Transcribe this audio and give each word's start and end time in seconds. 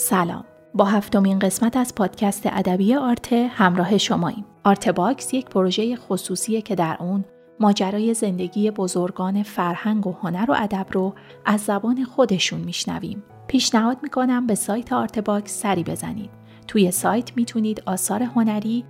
سلام. 0.00 0.44
با 0.74 0.84
هفتمین 0.84 1.38
قسمت 1.38 1.76
از 1.76 1.94
پادکست 1.94 2.42
ادبی 2.46 2.94
آرتکست 2.94 3.46
همراه 3.46 3.98
شماییم. 3.98 4.44
آرت 4.64 4.88
باکس 4.88 5.34
یک 5.34 5.46
پروژه 5.46 5.96
خصوصیه 5.96 6.62
که 6.62 6.74
در 6.74 6.96
اون 7.00 7.24
ماجرای 7.60 8.14
زندگی 8.14 8.70
بزرگان 8.70 9.42
فرهنگ 9.42 10.06
و 10.06 10.12
هنر 10.12 10.50
و 10.50 10.54
ادب 10.58 10.86
رو 10.92 11.14
از 11.44 11.60
زبان 11.60 12.04
خودشون 12.04 12.60
میشنویم. 12.60 13.22
پیشنهاد 13.46 13.98
می‌کنم 14.02 14.46
به 14.46 14.54
سایت 14.54 14.92
آرت 14.92 15.18
باکس 15.18 15.60
سری 15.60 15.84
بزنید. 15.84 16.30
توی 16.66 16.90
سایت 16.90 17.36
می‌تونید 17.36 17.82
آثار 17.86 18.22
هنری 18.22 18.84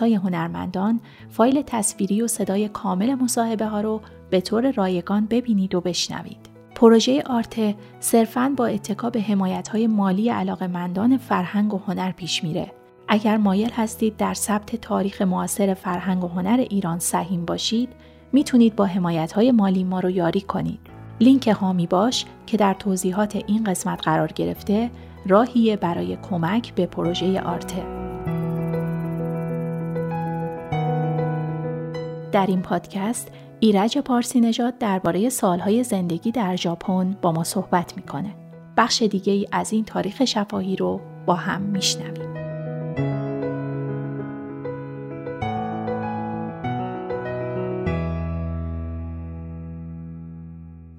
های 0.00 0.14
هنرمندان، 0.14 1.00
فایل 1.28 1.62
تصویری 1.62 2.22
و 2.22 2.26
صدای 2.26 2.68
کامل 2.68 3.14
مصاحبه 3.14 3.66
ها 3.66 3.80
رو 3.80 4.00
به 4.30 4.40
طور 4.40 4.70
رایگان 4.70 5.26
ببینید 5.26 5.74
و 5.74 5.80
بشنوید. 5.80 6.55
پروژه 6.76 7.22
آرته 7.22 7.74
صرفاً 8.00 8.54
با 8.56 8.66
اتکا 8.66 9.10
به 9.10 9.20
حمایت 9.20 9.68
های 9.68 9.86
مالی 9.86 10.28
علاقمندان 10.28 11.16
فرهنگ 11.16 11.74
و 11.74 11.78
هنر 11.78 12.12
پیش 12.12 12.44
میره. 12.44 12.72
اگر 13.08 13.36
مایل 13.36 13.70
هستید 13.70 14.16
در 14.16 14.34
ثبت 14.34 14.76
تاریخ 14.76 15.22
معاصر 15.22 15.74
فرهنگ 15.74 16.24
و 16.24 16.28
هنر 16.28 16.64
ایران 16.70 16.98
سهیم 16.98 17.44
باشید، 17.44 17.88
می‌تونید 18.32 18.76
با 18.76 18.86
حمایت 18.86 19.32
های 19.32 19.52
مالی 19.52 19.84
ما 19.84 20.00
رو 20.00 20.10
یاری 20.10 20.40
کنید. 20.40 20.80
لینک 21.20 21.48
هامی 21.48 21.86
باش 21.86 22.24
که 22.46 22.56
در 22.56 22.74
توضیحات 22.74 23.36
این 23.46 23.64
قسمت 23.64 24.02
قرار 24.02 24.32
گرفته 24.32 24.90
راهیه 25.26 25.76
برای 25.76 26.16
کمک 26.16 26.74
به 26.74 26.86
پروژه 26.86 27.40
آرته. 27.40 27.82
در 32.32 32.46
این 32.46 32.62
پادکست 32.62 33.32
ایرج 33.60 33.98
پارسی 33.98 34.40
نژاد 34.40 34.78
درباره 34.78 35.28
سالهای 35.28 35.84
زندگی 35.84 36.32
در 36.32 36.56
ژاپن 36.56 37.16
با 37.22 37.32
ما 37.32 37.44
صحبت 37.44 37.96
می‌کنه. 37.96 38.34
بخش 38.76 39.02
دیگه 39.02 39.32
ای 39.32 39.46
از 39.52 39.72
این 39.72 39.84
تاریخ 39.84 40.24
شفاهی 40.24 40.76
رو 40.76 41.00
با 41.26 41.34
هم 41.34 41.62
میشنویم. 41.62 42.34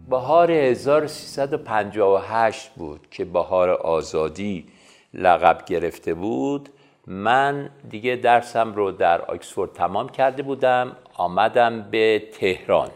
بهار 0.10 0.52
1358 0.52 2.70
بود 2.70 3.08
که 3.12 3.26
بهار 3.26 3.70
آزادی 3.70 4.66
لقب 5.14 5.66
گرفته 5.66 6.14
بود 6.14 6.70
من 7.08 7.70
دیگه 7.90 8.16
درسم 8.16 8.74
رو 8.74 8.92
در 8.92 9.22
آکسفورد 9.22 9.74
تمام 9.74 10.10
کرده 10.10 10.44
بودم 10.44 10.96
آمدم 11.18 11.82
به 11.82 12.24
تهران. 12.34 12.90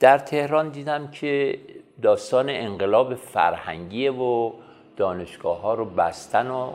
در 0.00 0.18
تهران 0.18 0.68
دیدم 0.68 1.10
که 1.10 1.58
داستان 2.02 2.48
انقلاب 2.48 3.14
فرهنگی 3.14 4.08
و 4.08 4.52
دانشگاه 4.96 5.60
ها 5.60 5.74
رو 5.74 5.84
بستن 5.84 6.50
و 6.50 6.72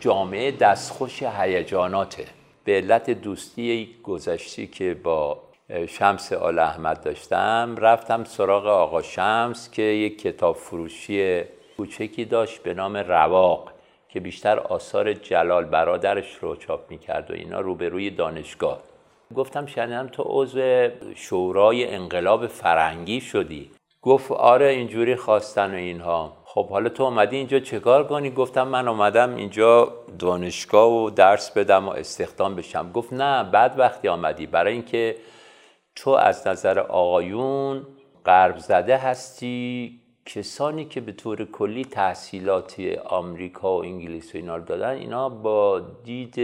جامعه 0.00 0.50
دستخوش 0.50 1.22
هیجاناته. 1.22 2.24
به 2.64 2.72
علت 2.72 3.10
دوستی 3.10 3.96
گذشتی 4.02 4.66
که 4.66 4.94
با 4.94 5.38
شمس 5.88 6.32
آل 6.32 6.58
احمد 6.58 7.02
داشتم 7.02 7.74
رفتم 7.78 8.24
سراغ 8.24 8.66
آقا 8.66 9.02
شمس 9.02 9.70
که 9.70 9.82
یک 9.82 10.20
کتاب 10.22 10.56
فروشی 10.56 11.42
کوچکی 11.76 12.24
داشت 12.24 12.62
به 12.62 12.74
نام 12.74 12.96
رواق 12.96 13.72
که 14.08 14.20
بیشتر 14.20 14.58
آثار 14.58 15.12
جلال 15.12 15.64
برادرش 15.64 16.34
رو 16.40 16.56
چاپ 16.56 16.90
می‌کرد 16.90 17.30
و 17.30 17.34
اینا 17.34 17.60
روبروی 17.60 18.10
دانشگاه. 18.10 18.89
گفتم 19.36 19.66
شنیدم 19.66 20.06
تو 20.06 20.22
عضو 20.26 20.88
شورای 21.14 21.94
انقلاب 21.94 22.46
فرنگی 22.46 23.20
شدی. 23.20 23.70
گفت 24.02 24.32
آره 24.32 24.66
اینجوری 24.66 25.16
خواستن 25.16 25.74
و 25.74 25.76
اینها. 25.76 26.36
خب 26.44 26.68
حالا 26.68 26.88
تو 26.88 27.02
اومدی 27.02 27.36
اینجا 27.36 27.60
چکار 27.60 28.06
کنی؟ 28.06 28.30
گفتم 28.30 28.68
من 28.68 28.88
اومدم 28.88 29.36
اینجا 29.36 29.92
دانشگاه 30.18 30.92
و 30.92 31.10
درس 31.10 31.50
بدم 31.50 31.88
و 31.88 31.90
استخدام 31.90 32.56
بشم. 32.56 32.92
گفت 32.92 33.12
نه 33.12 33.44
بعد 33.44 33.78
وقتی 33.78 34.08
آمدی. 34.08 34.46
برای 34.46 34.72
اینکه 34.72 35.16
تو 35.96 36.10
از 36.10 36.46
نظر 36.46 36.78
آقایون 36.78 37.86
غرب 38.26 38.58
زده 38.58 38.96
هستی. 38.96 39.96
کسانی 40.26 40.84
که 40.84 41.00
به 41.00 41.12
طور 41.12 41.44
کلی 41.44 41.84
تحصیلات 41.84 42.80
آمریکا 43.04 43.76
و 43.76 43.82
انگلیس 43.82 44.34
و 44.34 44.38
اینا 44.38 44.56
رو 44.56 44.64
دادن 44.64 44.88
اینا 44.88 45.28
با 45.28 45.80
دید 46.04 46.40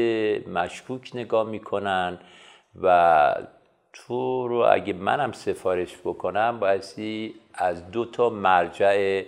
مشکوک 0.48 1.10
نگاه 1.14 1.46
می‌کنن. 1.46 2.18
و 2.82 3.34
تو 3.92 4.48
رو 4.48 4.66
اگه 4.70 4.92
منم 4.92 5.32
سفارش 5.32 5.96
بکنم 6.04 6.58
بایستی 6.60 7.34
از 7.54 7.90
دو 7.90 8.04
تا 8.04 8.30
مرجع 8.30 9.22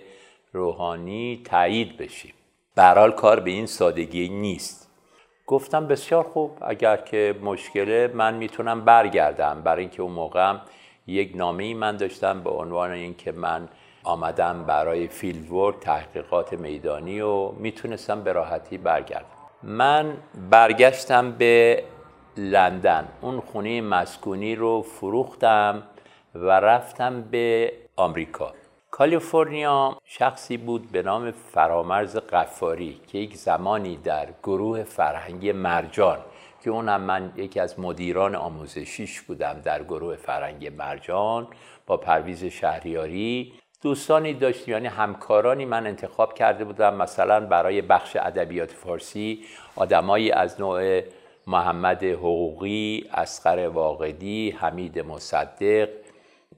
روحانی 0.53 1.41
تایید 1.45 1.97
بشیم. 1.97 2.33
برحال 2.75 3.11
کار 3.11 3.39
به 3.39 3.51
این 3.51 3.65
سادگی 3.65 4.29
نیست. 4.29 4.89
گفتم 5.47 5.87
بسیار 5.87 6.23
خوب 6.23 6.51
اگر 6.61 6.97
که 6.97 7.35
مشکله 7.43 8.11
من 8.13 8.33
می‌تونم 8.33 8.85
برگردم. 8.85 9.61
برای 9.61 9.81
اینکه 9.81 10.01
اون 10.01 10.11
موقع 10.11 10.55
یک 11.07 11.31
نامه 11.35 11.63
ای 11.63 11.73
من 11.73 11.97
داشتم 11.97 12.41
به 12.43 12.49
عنوان 12.49 12.91
اینکه 12.91 13.31
من 13.31 13.69
آمدم 14.03 14.63
برای 14.63 15.07
فیلد 15.07 15.51
ورک 15.51 15.79
تحقیقات 15.79 16.53
میدانی 16.53 17.21
و 17.21 17.51
می‌تونستم 17.51 18.23
به 18.23 18.33
راحتی 18.33 18.77
برگردم. 18.77 19.25
من 19.63 20.17
برگشتم 20.49 21.31
به 21.31 21.83
لندن. 22.37 23.07
اون 23.21 23.39
خونه 23.39 23.81
مسکونی 23.81 24.55
رو 24.55 24.81
فروختم 24.81 25.83
و 26.35 26.49
رفتم 26.49 27.21
به 27.21 27.73
آمریکا. 27.95 28.53
کالیفرنیا 28.91 29.97
شخصی 30.05 30.57
بود 30.57 30.91
به 30.91 31.01
نام 31.01 31.31
فرامرز 31.31 32.17
قفاری 32.17 33.01
که 33.07 33.17
یک 33.17 33.35
زمانی 33.35 33.97
در 33.97 34.27
گروه 34.43 34.83
فرهنگی 34.83 35.51
مرجان 35.51 36.17
که 36.63 36.69
اونم 36.69 37.01
من 37.01 37.31
یکی 37.35 37.59
از 37.59 37.79
مدیران 37.79 38.35
آموزشیش 38.35 39.21
بودم 39.21 39.61
در 39.63 39.83
گروه 39.83 40.15
فرهنگی 40.15 40.69
مرجان 40.69 41.47
با 41.87 41.97
پرویز 41.97 42.45
شهریاری 42.45 43.53
دوستانی 43.81 44.33
داشتیم 44.33 44.73
یعنی 44.73 44.87
همکارانی 44.87 45.65
من 45.65 45.87
انتخاب 45.87 46.33
کرده 46.33 46.65
بودم 46.65 46.95
مثلا 46.95 47.39
برای 47.39 47.81
بخش 47.81 48.15
ادبیات 48.15 48.71
فارسی 48.71 49.45
آدمایی 49.75 50.31
از 50.31 50.61
نوع 50.61 51.01
محمد 51.49 52.03
حقوقی، 52.03 53.05
اسقر 53.13 53.67
واقدی، 53.67 54.51
حمید 54.51 54.99
مصدق، 54.99 55.89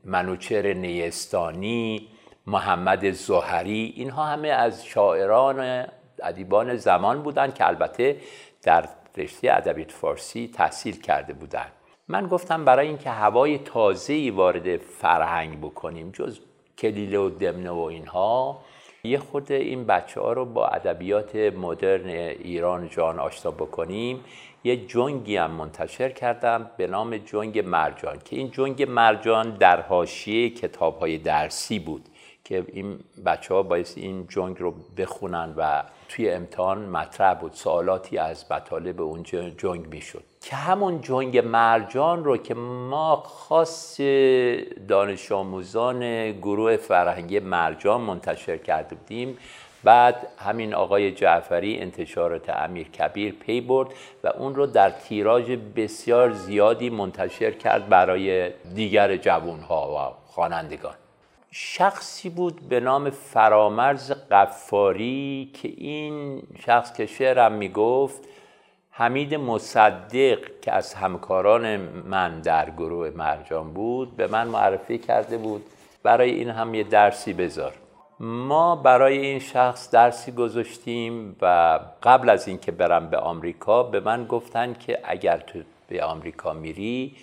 منوچر 0.05 0.73
نیستانی، 0.73 2.07
محمد 2.47 3.11
زهری 3.11 3.93
اینها 3.95 4.25
همه 4.25 4.47
از 4.47 4.85
شاعران 4.85 5.87
ادیبان 6.23 6.75
زمان 6.75 7.21
بودند 7.21 7.53
که 7.53 7.67
البته 7.67 8.17
در 8.63 8.89
رشته 9.17 9.53
ادبیات 9.53 9.91
فارسی 9.91 10.51
تحصیل 10.53 11.01
کرده 11.01 11.33
بودند 11.33 11.71
من 12.07 12.27
گفتم 12.27 12.65
برای 12.65 12.87
اینکه 12.87 13.09
هوای 13.09 13.57
تازه‌ای 13.57 14.29
وارد 14.29 14.77
فرهنگ 14.77 15.61
بکنیم 15.61 16.11
جز 16.11 16.39
کلیله 16.77 17.19
و 17.19 17.29
دمنه 17.29 17.71
و 17.71 17.79
اینها 17.79 18.61
یه 19.03 19.17
خود 19.17 19.51
این 19.51 19.85
بچه 19.85 20.21
ها 20.21 20.33
رو 20.33 20.45
با 20.45 20.67
ادبیات 20.67 21.35
مدرن 21.35 22.07
ایران 22.07 22.89
جان 22.89 23.19
آشنا 23.19 23.51
بکنیم. 23.51 24.23
یه 24.63 24.85
جنگی 24.85 25.37
هم 25.37 25.51
منتشر 25.51 26.09
کردم 26.09 26.71
به 26.77 26.87
نام 26.87 27.17
جنگ 27.17 27.59
مرجان 27.59 28.19
که 28.25 28.35
این 28.35 28.51
جنگ 28.51 28.83
مرجان 28.83 29.57
در 29.57 29.81
حاشیه 29.81 30.49
کتاب 30.49 30.99
های 30.99 31.17
درسی 31.17 31.79
بود 31.79 32.05
که 32.43 32.65
این 32.73 32.99
بچه 33.25 33.53
ها 33.53 33.63
باید 33.63 33.93
این 33.95 34.27
جنگ 34.29 34.59
رو 34.59 34.75
بخونن 34.97 35.53
و 35.57 35.83
توی 36.11 36.29
امتحان 36.29 36.77
مطرح 36.77 37.33
بود 37.33 37.53
سوالاتی 37.53 38.17
از 38.17 38.45
مطالب 38.51 39.01
اون 39.01 39.23
جنگ 39.57 39.87
می‌شد. 39.87 40.23
که 40.41 40.55
همون 40.55 41.01
جنگ 41.01 41.37
مرجان 41.37 42.23
رو 42.23 42.37
که 42.37 42.53
ما 42.53 43.15
خاص 43.15 44.01
دانش 44.87 45.31
آموزان 45.31 46.31
گروه 46.31 46.77
فرهنگی 46.77 47.39
مرجان 47.39 48.01
منتشر 48.01 48.57
کرده 48.57 48.95
بودیم 48.95 49.37
بعد 49.83 50.27
همین 50.37 50.73
آقای 50.73 51.11
جعفری 51.11 51.79
انتشارات 51.79 52.49
امیر 52.49 52.87
کبیر 52.87 53.33
پی 53.33 53.61
برد 53.61 53.89
و 54.23 54.27
اون 54.27 54.55
رو 54.55 54.65
در 54.65 54.89
تیراژ 54.89 55.51
بسیار 55.51 56.31
زیادی 56.31 56.89
منتشر 56.89 57.51
کرد 57.51 57.89
برای 57.89 58.49
دیگر 58.75 59.17
جوانها 59.17 59.95
و 59.95 60.31
خوانندگان. 60.31 61.00
شخصی 61.53 62.29
بود 62.29 62.61
به 62.69 62.79
نام 62.79 63.09
فرامرز 63.09 64.11
قفاری 64.31 65.51
که 65.53 65.67
این 65.77 66.43
شخص 66.65 66.93
که 66.93 67.05
شعرم 67.05 67.51
می‌گفت 67.51 68.21
حمید 68.91 69.35
مصدق 69.35 70.39
که 70.61 70.71
از 70.71 70.93
همکاران 70.93 71.77
من 72.05 72.39
در 72.39 72.69
گروه 72.69 73.09
مرجان 73.09 73.73
بود 73.73 74.15
به 74.15 74.27
من 74.27 74.47
معرفی 74.47 74.97
کرده 74.97 75.37
بود. 75.37 75.65
برای 76.03 76.31
این 76.31 76.49
هم 76.49 76.73
یه 76.73 76.83
درسی 76.83 77.33
بذار. 77.33 77.73
ما 78.19 78.75
برای 78.75 79.17
این 79.17 79.39
شخص 79.39 79.91
درسی 79.91 80.31
گذاشتیم 80.31 81.35
و 81.41 81.79
قبل 82.03 82.29
از 82.29 82.47
اینکه 82.47 82.71
برم 82.71 83.09
به 83.09 83.17
آمریکا 83.17 83.83
به 83.83 83.99
من 83.99 84.25
گفتن 84.25 84.73
که 84.73 84.99
اگر 85.03 85.37
تو 85.37 85.59
به 85.87 86.03
آمریکا 86.03 86.53
میری 86.53 87.15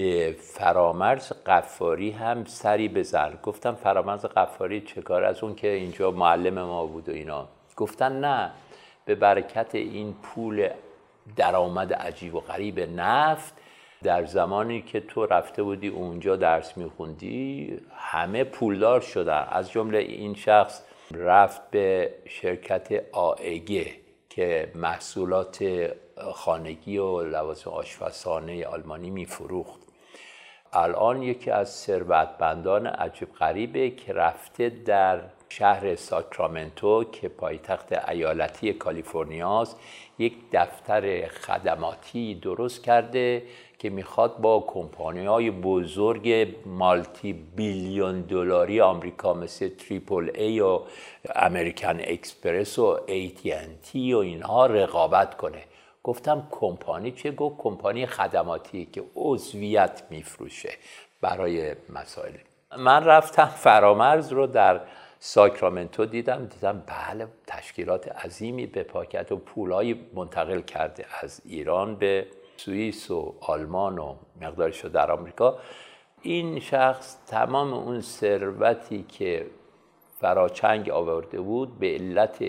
به 0.00 0.36
فرامرز 0.38 1.32
قفاری 1.46 2.10
هم 2.10 2.44
سری 2.44 2.88
بزن. 2.88 3.38
گفتم 3.42 3.74
فرامرز 3.74 4.24
قفاری 4.24 4.80
چه 4.80 5.02
کار 5.02 5.24
از 5.24 5.42
اون 5.42 5.54
که 5.54 5.68
اینجا 5.68 6.10
معلم 6.10 6.62
ما 6.62 6.86
بود 6.86 7.08
و 7.08 7.12
اینا. 7.12 7.48
گفتن 7.76 8.20
نه 8.20 8.50
به 9.04 9.14
برکت 9.14 9.74
این 9.74 10.14
پول 10.22 10.68
درآمد 11.36 11.92
عجیب 11.92 12.34
و 12.34 12.40
غریب 12.40 12.80
نفت 12.80 13.54
در 14.02 14.24
زمانی 14.24 14.82
که 14.82 15.00
تو 15.00 15.26
رفته 15.26 15.62
بودی 15.62 15.88
اونجا 15.88 16.36
درس 16.36 16.76
میخوندی 16.76 17.76
همه 17.96 18.44
پولدار 18.44 19.00
شدن. 19.00 19.46
از 19.50 19.70
جمله 19.70 19.98
این 19.98 20.34
شخص 20.34 20.82
رفت 21.14 21.70
به 21.70 22.14
شرکت 22.28 23.02
آئگه 23.12 23.86
که 24.30 24.72
محصولات 24.74 25.88
خانگی 26.32 26.98
و 26.98 27.22
لوازم 27.22 27.70
آشپزخانه 27.70 28.66
آلمانی 28.66 29.10
میفروخت. 29.10 29.89
الان 30.72 31.22
یکی 31.22 31.50
از 31.50 31.70
ثروتمندان 31.70 32.86
عجیب 32.86 33.28
غریبه 33.32 33.90
که 33.90 34.12
رفته 34.12 34.68
در 34.68 35.20
شهر 35.48 35.94
ساکرامنتو 35.94 37.04
که 37.04 37.28
پایتخت 37.28 38.08
ایالتی 38.08 38.72
کالیفرنیاست 38.72 39.76
یک 40.18 40.34
دفتر 40.52 41.26
خدماتی 41.28 42.34
درست 42.34 42.84
کرده 42.84 43.42
که 43.78 43.90
می‌خواد 43.90 44.36
با 44.36 44.64
کمپانی 44.66 45.26
های 45.26 45.50
بزرگ 45.50 46.48
multi-billion 46.66 48.20
دلاری 48.20 48.80
آمریکا 48.80 49.34
مثل 49.34 49.68
Triple 49.68 50.30
A 50.34 50.60
و 50.60 50.80
American 51.34 52.00
Express 52.00 52.78
و 52.78 52.98
تی 53.82 54.12
و 54.12 54.18
اینها 54.18 54.66
رقابت 54.66 55.36
کنه. 55.36 55.62
گفتم 56.02 56.48
کمپانی 56.50 57.12
چه؟ 57.12 57.30
گفت 57.30 57.56
کمپانی 57.58 58.06
خدماتی 58.06 58.86
که 58.86 59.04
عضویت 59.16 60.02
میفروشه 60.10 60.72
برای 61.20 61.74
مسائل. 61.88 62.32
من 62.78 63.04
رفتم 63.04 63.44
فرامرز 63.46 64.32
رو 64.32 64.46
در 64.46 64.80
ساکرامنتو 65.18 66.06
دیدم 66.06 66.46
دیدم 66.46 66.82
بله 66.86 67.26
تشکیلات 67.46 68.08
عظیمی 68.08 68.66
به 68.66 68.82
پاکت 68.82 69.32
و 69.32 69.36
پولایی 69.36 70.06
منتقل 70.14 70.60
کرده 70.60 71.06
از 71.20 71.42
ایران 71.44 71.96
به 71.96 72.26
سوئیس 72.56 73.10
و 73.10 73.34
آلمان 73.40 73.98
و 73.98 74.14
مقدارش 74.40 74.84
در 74.84 75.10
آمریکا. 75.10 75.58
این 76.22 76.60
شخص 76.60 77.16
تمام 77.26 77.72
اون 77.72 78.00
ثروتی 78.00 79.02
که 79.02 79.46
فراچنگ 80.20 80.90
آورده 80.90 81.40
بود 81.40 81.78
به 81.78 81.86
علت 81.86 82.44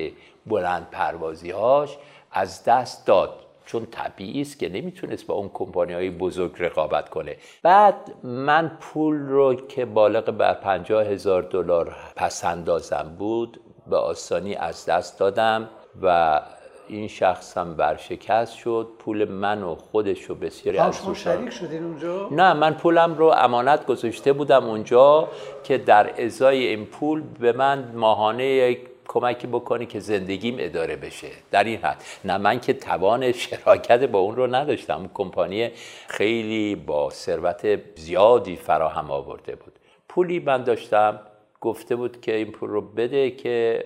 بلند 0.46 0.88
پروازی 0.92 1.52
هاش 1.52 1.98
از 2.32 2.64
دست 2.64 3.08
داد. 3.08 3.34
چون 3.66 3.86
طبیعی 3.86 4.42
است 4.42 4.60
که 4.60 4.70
نمی‌تونست 4.70 5.28
با 5.28 5.34
اون 5.34 5.50
کمپانی 5.54 5.94
های 5.94 6.10
بزرگ 6.10 6.52
رقابت 6.60 7.10
کنه. 7.10 7.38
بعد 7.64 7.96
من 8.24 8.78
پول 8.80 9.20
رو 9.20 9.56
که 9.56 9.86
بالغ 9.86 10.32
بر 10.32 10.54
پنجاه 10.54 11.04
هزار 11.04 11.42
دلار 11.42 11.96
پس 12.16 12.46
اندازم 12.46 13.16
بود 13.20 13.62
به 13.88 13.98
آسانی 13.98 14.56
از 14.56 14.86
دست 14.86 15.20
دادم 15.20 15.70
و 16.02 16.42
این 16.88 17.08
شخص 17.08 17.58
هم 17.58 17.76
برشکست 17.76 18.56
شد 18.56 18.88
پول 19.00 19.26
من 19.26 19.64
و 19.64 19.76
خودش 19.76 20.24
رو 20.24 20.36
بسیاری 20.36 20.78
از 20.78 20.98
شما 20.98 21.14
شریک 21.14 21.50
شدین 21.50 21.84
اونجا؟ 21.84 22.30
نه 22.32 22.54
من 22.54 22.74
پولم 22.74 23.14
رو 23.14 23.26
امانت 23.26 23.86
گذاشته 23.86 24.34
بودم 24.34 24.64
اونجا 24.66 25.28
که 25.64 25.78
در 25.78 26.24
ازای 26.26 26.68
این 26.68 26.86
پول 26.86 27.24
به 27.40 27.52
من 27.52 27.92
ماهانه 27.96 28.46
یک 28.46 28.80
کمکی 29.08 29.48
بکنی 29.48 29.86
که 29.86 30.00
زندگیم 30.00 30.56
اداره 30.60 30.96
بشه. 30.96 31.28
در 31.52 31.64
این 31.64 31.80
حد. 31.80 32.04
نه 32.26 32.38
من 32.38 32.60
که 32.60 32.74
توان 32.74 33.32
شراکت 33.32 34.04
با 34.04 34.20
اون 34.20 34.36
رو 34.36 34.56
نداشتم. 34.56 35.10
کمپانی 35.14 35.72
خیلی 36.08 36.76
با 36.76 37.10
ثروت 37.10 37.80
زیادی 37.96 38.56
فراهم 38.56 39.12
آورده 39.12 39.56
بود. 39.56 39.74
پولی 40.10 40.40
من 40.40 40.64
داشتم 40.64 41.20
گفته 41.62 41.96
بود 41.96 42.22
که 42.22 42.36
این 42.36 42.52
پول 42.52 42.70
رو 42.70 42.82
بده 42.82 43.32
که 43.32 43.86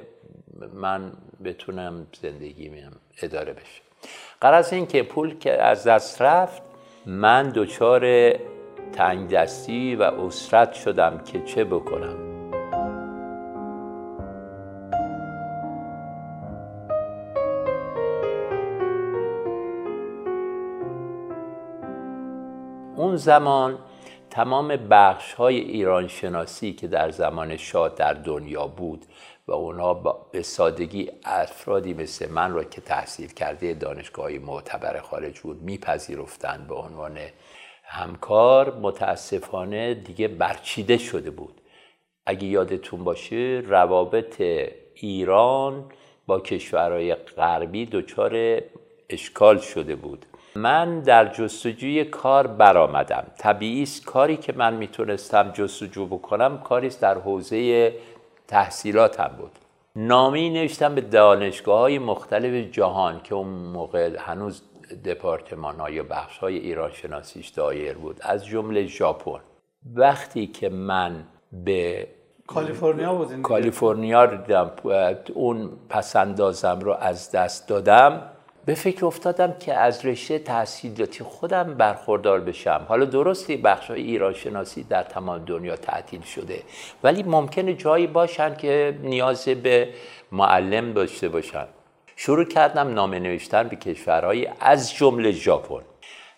من 0.73 1.11
بتونم 1.43 2.07
زندگیم 2.21 2.73
اداره 3.21 3.53
بشه. 3.53 3.81
قرار 4.41 4.65
این 4.71 4.87
که 4.87 5.03
پول 5.03 5.37
که 5.37 5.63
از 5.63 5.83
دست 5.83 6.21
رفت 6.21 6.61
من 7.05 7.49
دچار 7.49 8.33
تنگ 8.93 9.29
دستی 9.29 9.95
و 9.95 10.01
اسرت 10.01 10.73
شدم 10.73 11.17
که 11.17 11.41
چه 11.41 11.63
بکنم؟ 11.63 12.35
اون 22.95 23.15
زمان 23.15 23.77
تمام 24.35 24.67
بخش 24.67 25.33
های 25.33 25.59
ایران 25.59 26.07
شناسی 26.07 26.73
که 26.73 26.87
در 26.87 27.11
زمان 27.11 27.57
شاه 27.57 27.89
در 27.89 28.13
دنیا 28.13 28.67
بود 28.67 29.05
و 29.47 29.51
اونها 29.51 29.93
به 30.31 30.41
سادگی 30.41 31.11
افرادی 31.25 31.93
مثل 31.93 32.29
من 32.29 32.53
را 32.53 32.63
که 32.63 32.81
تحصیل 32.81 33.33
کرده 33.33 33.73
دانشگاه 33.73 34.31
معتبر 34.31 34.99
خارج 34.99 35.39
بود 35.39 35.61
میپذیرفتند 35.61 36.67
به 36.67 36.75
عنوان 36.75 37.17
همکار 37.83 38.79
متاسفانه 38.79 39.93
دیگه 39.93 40.27
برچیده 40.27 40.97
شده 40.97 41.31
بود. 41.31 41.61
اگه 42.25 42.45
یادتون 42.45 43.03
باشه 43.03 43.63
روابط 43.67 44.41
ایران 44.93 45.91
با 46.27 46.39
کشورهای 46.39 47.15
غربی 47.15 47.85
دچار 47.85 48.61
اشکال 49.09 49.57
شده 49.59 49.95
بود. 49.95 50.25
من 50.55 50.99
در 50.99 51.27
جستجوی 51.27 52.03
کار 52.03 52.47
برآمدم. 52.47 53.23
طبیعی 53.37 53.83
است 53.83 54.05
کاری 54.05 54.37
که 54.37 54.53
من 54.53 54.73
می‌تونستم 54.73 55.51
جستجو 55.51 56.05
بکنم 56.05 56.57
کاری 56.57 56.87
است 56.87 57.01
در 57.01 57.17
حوزه 57.17 57.93
تحصیلاتم 58.47 59.31
بود. 59.37 59.51
نامی 59.95 60.49
نوشتم 60.49 60.95
به 60.95 61.01
دانشگاه 61.01 61.79
های 61.79 61.99
مختلف 61.99 62.71
جهان 62.71 63.21
که 63.23 63.35
اون 63.35 63.47
موقع 63.47 64.17
هنوز 64.19 64.61
دپارتمان 65.05 65.79
های 65.79 66.01
بخش 66.01 66.37
های 66.37 66.57
ایران 66.57 66.91
شناسیش 66.91 67.47
دایر 67.47 67.93
بود. 67.93 68.19
از 68.21 68.45
جمله 68.45 68.87
ژاپن. 68.87 69.39
وقتی 69.95 70.47
که 70.47 70.69
من 70.69 71.23
به 71.51 72.07
کالیفرنیا 72.47 73.15
بودین 73.15 73.41
کالیفرنیا 73.41 74.25
دیدم 74.25 74.71
اون 75.33 75.69
پسندازم 75.89 76.79
رو 76.79 76.93
از 76.93 77.31
دست 77.31 77.67
دادم. 77.67 78.34
به 78.65 78.73
فکر 78.75 79.05
افتادم 79.05 79.53
که 79.59 79.73
از 79.73 80.05
رشته 80.05 80.39
تحصیلاتی 80.39 81.23
خودم 81.23 81.73
برخوردار 81.73 82.39
بشم. 82.39 82.85
حالا 82.87 83.05
درستی 83.05 83.57
بخش 83.57 83.89
های 83.89 84.01
ایران 84.01 84.33
شناسی 84.33 84.83
در 84.83 85.03
تمام 85.03 85.45
دنیا 85.45 85.75
تعطیل 85.75 86.21
شده 86.21 86.63
ولی 87.03 87.23
ممکنه 87.23 87.73
جایی 87.73 88.07
باشن 88.07 88.55
که 88.55 88.97
نیاز 89.01 89.45
به 89.45 89.89
معلم 90.31 90.93
داشته 90.93 91.29
باشن. 91.29 91.65
شروع 92.15 92.45
کردم 92.45 92.93
نامه 92.93 93.19
نوشتن 93.19 93.67
به 93.67 93.75
کشورهایی 93.75 94.47
از 94.59 94.93
جمله 94.93 95.31
ژاپن. 95.31 95.81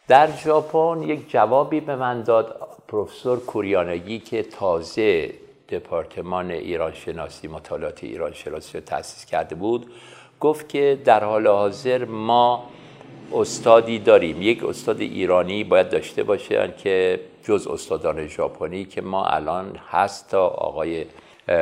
در 0.07 0.29
ژاپن 0.31 1.03
یک 1.03 1.31
جوابی 1.31 1.79
به 1.79 1.95
من 1.95 2.23
داد 2.23 2.67
پروفسور 2.87 3.39
کوریانگی 3.39 4.19
که 4.19 4.43
تازه 4.43 5.33
دپارتمان 5.69 6.51
ایران 6.51 6.93
شناسی 6.93 7.47
مطالعات 7.47 8.03
ایران 8.03 8.33
شناسی 8.33 8.77
رو 8.77 8.83
تأسیس 8.83 9.25
کرده 9.25 9.55
بود. 9.55 9.91
گفت 10.39 10.69
که 10.69 10.99
در 11.05 11.23
حال 11.23 11.47
حاضر 11.47 12.05
ما 12.05 12.63
استادی 13.33 13.99
داریم. 13.99 14.41
یک 14.41 14.63
استاد 14.63 15.01
ایرانی 15.01 15.63
باید 15.63 15.89
داشته 15.89 16.23
باشه 16.23 16.73
که 16.77 17.19
جز 17.43 17.67
استادان 17.67 18.27
ژاپنی 18.27 18.85
که 18.85 19.01
ما 19.01 19.25
الان 19.25 19.79
هست 19.91 20.29
تا 20.29 20.47
آقای 20.47 21.05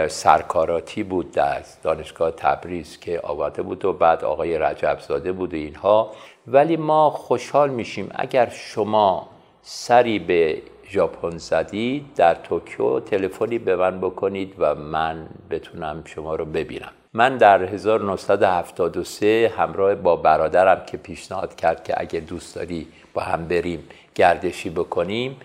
سرکاراتی 0.08 1.04
بود 1.04 1.32
در 1.32 1.62
دانشگاه 1.84 2.32
تبریز 2.32 3.00
که 3.00 3.20
آورده 3.24 3.62
بود 3.62 3.86
و 3.86 3.94
بعد 3.94 4.24
آقای 4.24 4.58
رجب 4.58 4.98
زاده 5.08 5.32
بود 5.32 5.54
و 5.54 5.58
اینها. 5.58 6.12
ولی 6.48 6.78
ما 6.78 7.10
خوشحال 7.10 7.70
میشیم 7.70 8.10
اگر 8.16 8.50
شما 8.50 9.30
سری 9.62 10.20
به 10.20 10.62
ژاپن 10.90 11.38
زدید 11.38 12.06
در 12.16 12.36
توکیو 12.36 13.00
تلفنی 13.00 13.60
به 13.60 13.76
من 13.76 14.02
بکنید 14.02 14.56
و 14.58 14.76
من 14.76 15.28
بتونم 15.50 16.02
شما 16.06 16.36
رو 16.36 16.46
ببینم. 16.46 16.92
من 17.16 17.38
در 17.38 17.64
1973 17.64 19.54
همراه 19.58 19.96
با 19.96 20.16
برادرم 20.16 20.86
که 20.86 20.98
پیشنهاد 20.98 21.56
کرد 21.56 21.84
که 21.84 21.94
اگه 21.98 22.20
دوست 22.20 22.56
داری 22.56 22.88
با 23.14 23.22
هم 23.22 23.48
بریم 23.48 23.88
گردشی 24.16 24.70
بکنیم 24.70 25.38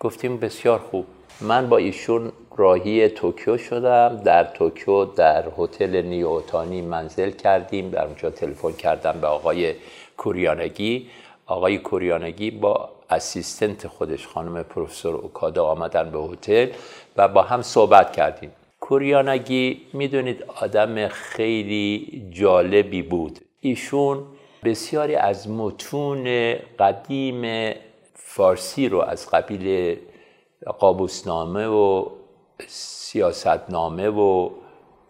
گفتیم 0.00 0.36
بسیار 0.36 0.78
خوب. 0.78 1.06
من 1.40 1.68
با 1.68 1.76
ایشون 1.76 2.32
راهی 2.56 3.08
توکیو 3.08 3.58
شدم 3.58 4.20
در 4.24 4.44
توکیو 4.44 5.04
در 5.04 5.44
هتل 5.58 6.02
نیوتانی 6.02 6.82
منزل 6.82 7.30
کردیم 7.30 7.90
در 7.90 8.04
اونجا 8.04 8.30
تلفن 8.30 8.72
کردم 8.72 9.18
به 9.20 9.26
آقای 9.26 9.74
کوریانگی. 10.16 11.10
آقای 11.46 11.78
کوریانگی 11.78 12.50
با 12.50 12.88
اسیستنت 13.10 13.86
خودش 13.86 14.26
خانم 14.26 14.62
پروفسور 14.62 15.14
اوکادا 15.14 15.66
آمدن 15.66 16.10
به 16.10 16.18
هتل 16.18 16.68
و 17.16 17.28
با 17.28 17.42
هم 17.42 17.62
صحبت 17.62 18.12
کردیم. 18.12 18.50
کوریانگی 18.88 19.80
می‌دونید 19.92 20.42
آدم 20.42 21.08
خیلی 21.08 22.22
جالبی 22.30 23.02
بود. 23.02 23.38
ایشون 23.60 24.24
بسیاری 24.64 25.14
از 25.14 25.50
متون 25.50 26.54
قدیم 26.78 27.72
فارسی 28.14 28.88
رو 28.88 29.00
از 29.00 29.30
قبیل 29.30 29.96
قابوسنامه 30.78 31.66
و 31.66 32.06
سیاستنامه 32.66 34.08
و 34.08 34.50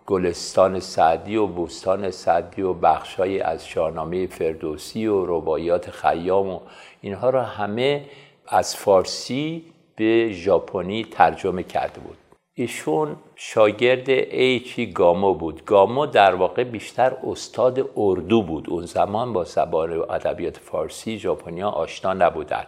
گلستان 0.07 0.81
سعدی 0.81 1.37
و 1.37 1.47
بوستان 1.47 2.11
سعدی 2.11 2.63
و 2.63 2.73
بخشهایی 2.73 3.41
از 3.41 3.67
شاهنامه 3.67 4.27
فردوسی 4.27 5.07
و 5.07 5.27
رباعیات 5.27 5.91
خیام 5.91 6.49
و 6.49 6.61
اینها 7.01 7.31
را 7.31 7.43
همه 7.43 8.05
از 8.49 8.77
فارسی 8.77 9.65
به 9.97 10.33
ژاپنی 10.33 11.05
ترجمه 11.05 11.63
کرده 11.63 12.01
بود. 12.01 12.26
ایشون 12.59 13.17
شاگرد 13.35 14.11
ایچی 14.11 14.87
گامو 14.87 15.35
بود. 15.35 15.65
گامو 15.65 16.07
در 16.07 16.35
واقع 16.35 16.65
بیشتر 16.65 17.17
استاد 17.27 17.91
اردو 17.97 18.43
بود. 18.43 18.71
اون 18.71 18.87
زمان 18.87 19.33
با 19.33 19.45
زبان 19.45 19.93
ادبیات 19.93 20.57
فارسی 20.57 21.19
ژاپنیا 21.19 21.69
آشنا 21.69 22.13
نبودند. 22.13 22.67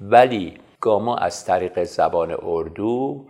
ولی 0.00 0.54
گامو 0.80 1.16
از 1.18 1.44
طریق 1.44 1.84
زبان 1.84 2.36
اردو 2.42 3.24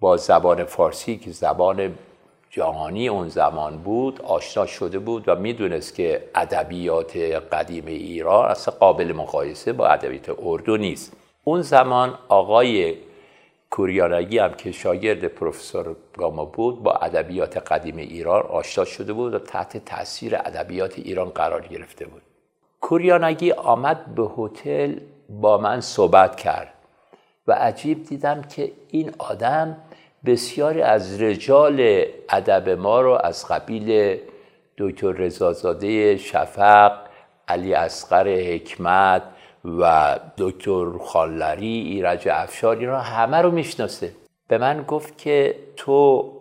با 0.00 0.16
زبان 0.16 0.64
فارسی 0.64 1.16
که 1.16 1.30
زبان 1.30 1.94
جهانی 2.50 3.08
اون 3.08 3.28
زمان 3.28 3.76
بود 3.76 4.20
آشنا 4.22 4.66
شده 4.66 4.98
بود 4.98 5.28
و 5.28 5.36
می‌دونست 5.36 5.94
که 5.94 6.22
ادبیات 6.34 7.16
قدیم 7.52 7.86
ایران 7.86 8.50
اصلا 8.50 8.74
قابل 8.80 9.12
مقایسه 9.12 9.72
با 9.72 9.86
ادبیات 9.86 10.38
اردو 10.42 10.76
نیست. 10.76 11.16
اون 11.44 11.62
زمان 11.62 12.18
آقای 12.28 12.94
کوریانگی 13.70 14.38
هم 14.38 14.54
که 14.54 14.72
شاگرد 14.72 15.24
پروفسور 15.24 15.96
گاما 16.16 16.44
بود 16.44 16.82
با 16.82 16.92
ادبیات 16.92 17.56
قدیم 17.56 17.96
ایران 17.96 18.42
آشنا 18.42 18.84
شده 18.84 19.12
بود 19.12 19.34
و 19.34 19.38
تحت 19.38 19.84
تاثیر 19.84 20.36
ادبیات 20.36 20.98
ایران 20.98 21.28
قرار 21.28 21.66
گرفته 21.66 22.06
بود. 22.06 22.22
کوریانگی 22.80 23.52
آمد 23.52 24.14
به 24.14 24.30
هتل 24.38 25.00
با 25.28 25.58
من 25.58 25.80
صحبت 25.80 26.36
کرد 26.36 26.74
و 27.46 27.52
عجیب 27.52 28.02
دیدم 28.02 28.42
که 28.42 28.72
این 28.88 29.12
آدم 29.18 29.76
بسیاری 30.26 30.82
از 30.82 31.22
رجال 31.22 32.04
ادب 32.30 32.68
ما 32.68 33.00
رو 33.00 33.18
از 33.24 33.48
قبیل 33.48 34.18
دکتر 34.78 35.12
رضازاده 35.12 36.16
شفق 36.16 36.92
علی 37.48 37.74
اصغر 37.74 38.28
حکمت 38.28 39.22
و 39.80 40.16
دکتر 40.38 40.98
خاللری 40.98 41.66
ایرج 41.66 42.28
افشاری 42.28 42.86
را 42.86 43.00
همه 43.00 43.36
رو 43.36 43.50
می‌شناسه. 43.50 44.12
به 44.48 44.58
من 44.58 44.82
گفت 44.82 45.18
که 45.18 45.54
تو 45.76 46.32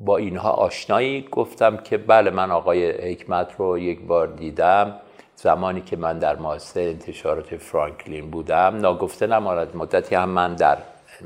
با 0.00 0.16
اینها 0.16 0.50
آشنایی؟ 0.50 1.28
گفتم 1.32 1.76
که 1.76 1.98
بله 1.98 2.30
من 2.30 2.50
آقای 2.50 2.90
حکمت 3.12 3.54
رو 3.58 3.78
یک 3.78 4.00
بار 4.00 4.26
دیدم. 4.26 4.96
زمانی 5.36 5.80
که 5.80 5.96
من 5.96 6.18
در 6.18 6.36
مؤسسه 6.36 6.80
انتشارات 6.80 7.56
فرانکلین 7.56 8.30
بودم 8.30 8.76
ناگفته 8.76 9.26
نماند. 9.26 9.76
مدتی 9.76 10.14
هم 10.14 10.28
من 10.28 10.54
در 10.54 10.78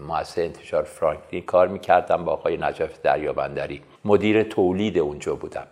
مؤسسه 0.08 0.42
انتشار 0.42 0.82
فرانکلین 0.82 1.42
کار 1.42 1.68
می‌کردم 1.68 2.24
با 2.24 2.32
آقای 2.32 2.56
نجف 2.56 3.00
دریابندری. 3.02 3.82
مدیر 4.04 4.42
تولید 4.42 4.98
اونجا 4.98 5.34
بودم. 5.34 5.66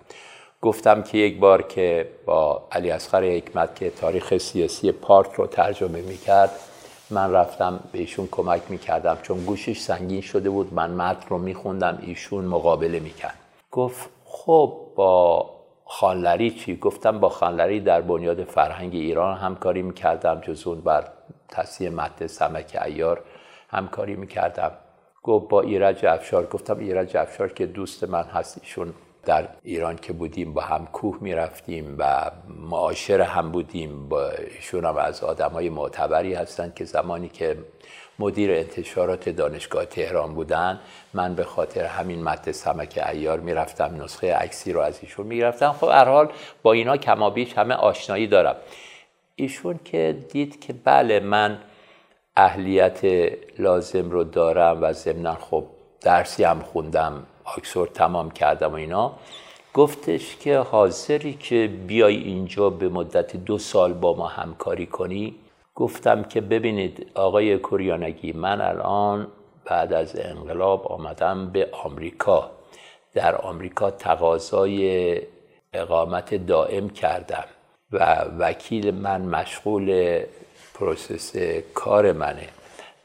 گفتم 0.65 1.03
که 1.03 1.19
یک 1.19 1.39
بار 1.39 1.63
که 1.63 2.09
با 2.27 2.69
علی 2.73 2.91
اصغر 2.91 3.25
حکمت 3.25 3.75
که 3.75 3.91
تاریخ 3.91 4.39
سیاسی 4.39 4.93
پارک 4.93 5.33
رو 5.33 5.47
ترجمه 5.47 6.01
می‌کرد 6.01 6.51
من 7.11 7.33
رفتم 7.33 7.81
به 7.93 7.99
ایشون 7.99 8.29
کمک 8.31 8.63
می‌کردم. 8.69 9.19
چون 9.23 9.45
گوشش 9.45 9.81
سنگین 9.81 10.21
شده 10.21 10.51
بود 10.51 10.75
من 10.75 10.91
متن 10.91 11.29
رو 11.29 11.39
میخوندم 11.39 11.99
ایشون 12.03 12.45
مقابله 12.45 13.01
می‌کرد. 13.01 13.39
گفت 13.71 14.11
خب 14.25 14.81
با 14.97 15.51
خانلری 15.85 16.51
چی؟ 16.51 16.77
گفتم 16.77 17.21
با 17.21 17.29
خانلری 17.29 17.81
در 17.81 18.01
بنیاد 18.01 18.45
فرهنگ 18.45 18.95
ایران 18.95 19.37
همکاری 19.37 19.83
می‌کردم 19.83 20.41
جزون 20.41 20.81
بر 20.81 21.05
تصیح 21.49 21.91
متن 21.91 22.27
سمک 22.27 22.79
ایار 22.85 23.23
همکاری 23.69 24.17
می‌کردم. 24.17 24.71
گفت 25.23 25.49
با 25.49 25.61
ایرج 25.61 26.07
افشار 26.07 26.47
گفتم 26.47 26.79
ایرج 26.79 27.17
افشار 27.17 27.53
که 27.53 27.67
دوست 27.67 28.05
من 28.05 28.25
هست 28.25 28.59
ایشون 28.63 28.95
در 29.25 29.49
ایران 29.63 29.97
که 29.97 30.13
بودیم 30.13 30.53
با 30.53 30.63
هم 30.63 30.89
کوه 30.93 31.19
می‌رفتیم 31.21 31.97
و 31.99 32.31
معاشر 32.49 33.21
هم 33.21 33.53
بودیم. 33.53 34.09
با 34.09 34.31
ایشون 34.31 34.85
هم 34.85 34.97
از 34.97 35.25
آدم 35.25 35.51
های 35.51 35.69
معتبری 35.69 36.35
هستند 36.35 36.75
که 36.75 36.85
زمانی 36.85 37.29
که 37.29 37.57
مدیر 38.19 38.51
انتشارات 38.51 39.29
دانشگاه 39.29 39.85
تهران 39.85 40.35
بودن 40.35 40.81
من 41.15 41.35
به 41.35 41.45
خاطر 41.45 41.85
همین 41.85 42.23
متن 42.23 42.53
سمک 42.53 43.05
ایار 43.13 43.41
می‌رفتم 43.41 44.03
نسخه 44.03 44.35
عکسی 44.35 44.73
رو 44.73 44.81
از 44.81 44.99
ایشون 45.03 45.27
می‌رفتم 45.27 45.73
خب 45.73 45.89
هر 45.89 46.05
حال 46.05 46.33
با 46.63 46.73
اینا 46.73 46.97
کمابیش 46.97 47.53
همه 47.59 47.75
آشنایی 47.75 48.27
دارم. 48.27 48.57
ایشون 49.37 49.81
که 49.85 50.19
دید 50.33 50.61
که 50.61 50.73
بله 50.73 51.21
من 51.21 51.59
اهلیت 52.37 53.01
لازم 53.59 54.11
رو 54.11 54.25
دارم 54.25 54.83
و 54.83 54.93
ضمنا 54.93 55.35
خب 55.35 55.65
درسی 56.01 56.45
هم 56.45 56.61
خوندم. 56.61 57.27
آکسفورد 57.45 57.93
تمام 57.93 58.31
کردم 58.31 58.73
و 58.73 58.75
اینا. 58.75 59.13
گفتش 59.75 60.37
که 60.37 60.59
حاضری 60.59 61.35
که 61.35 61.71
بیای 61.87 62.17
اینجا 62.17 62.71
به 62.71 62.89
مدت 62.89 63.37
دو 63.37 63.59
سال 63.59 63.93
با 63.93 64.15
ما 64.15 64.27
همکاری 64.27 64.87
کنی. 64.87 65.35
گفتم 65.75 66.23
که 66.23 66.41
ببینید 66.41 67.11
آقای 67.15 67.59
کوریانگی 67.59 68.33
من 68.33 68.61
الان 68.61 69.27
بعد 69.65 69.93
از 69.93 70.17
انقلاب 70.19 70.93
آمدم 70.93 71.51
به 71.51 71.69
آمریکا. 71.85 72.51
در 73.15 73.37
آمریکا 73.37 73.91
تقاضای 73.91 75.21
اقامت 75.73 76.35
دائم 76.35 76.89
کردم 76.89 77.45
و 77.93 78.25
وکیل 78.39 78.95
من 78.95 79.21
مشغول 79.21 80.21
پروسس 80.75 81.37
کار 81.75 82.13
منه. 82.13 82.49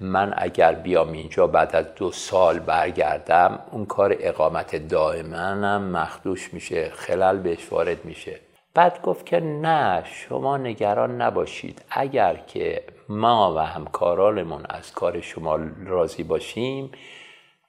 من 0.01 0.33
اگر 0.37 0.73
بیام 0.73 1.11
اینجا 1.11 1.47
بعد 1.47 1.75
از 1.75 1.85
دو 1.95 2.11
سال 2.11 2.59
برگردم 2.59 3.59
اون 3.71 3.85
کار 3.85 4.15
اقامت 4.19 4.75
دائمنم 4.75 5.91
مخدوش 5.91 6.53
میشه 6.53 6.89
خلل 6.89 7.37
بهش 7.37 7.71
وارد 7.71 8.05
میشه. 8.05 8.39
بعد 8.73 9.01
گفت 9.01 9.25
که 9.25 9.39
نه 9.39 10.03
شما 10.05 10.57
نگران 10.57 11.21
نباشید. 11.21 11.81
اگر 11.89 12.35
که 12.35 12.83
ما 13.09 13.55
و 13.55 13.57
همکارانمون 13.57 14.65
از 14.69 14.91
کار 14.91 15.21
شما 15.21 15.59
راضی 15.85 16.23
باشیم 16.23 16.91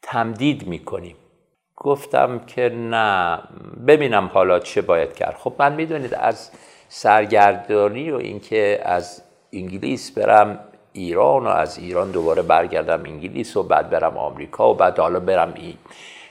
تمدید 0.02 0.66
می‌کنیم. 0.66 1.16
گفتم 1.76 2.38
که 2.38 2.68
نه 2.68 3.38
ببینم 3.86 4.26
حالا 4.26 4.58
چه 4.58 4.82
باید 4.82 5.12
کرد. 5.12 5.36
خب 5.38 5.54
من 5.58 5.72
می‌دونید 5.72 6.14
از 6.14 6.50
سرگردانی 6.88 8.10
و 8.10 8.16
اینکه 8.16 8.80
از 8.84 9.22
انگلیس 9.52 10.10
برم 10.18 10.58
ایران 10.92 11.44
و 11.44 11.48
از 11.48 11.78
ایران 11.78 12.10
دوباره 12.10 12.42
برگردم 12.42 13.02
انگلیس 13.04 13.56
و 13.56 13.62
بعد 13.62 13.90
برم 13.90 14.16
آمریکا 14.16 14.70
و 14.70 14.74
بعد 14.74 14.98
حالا 14.98 15.20
برم 15.20 15.52
این 15.56 15.74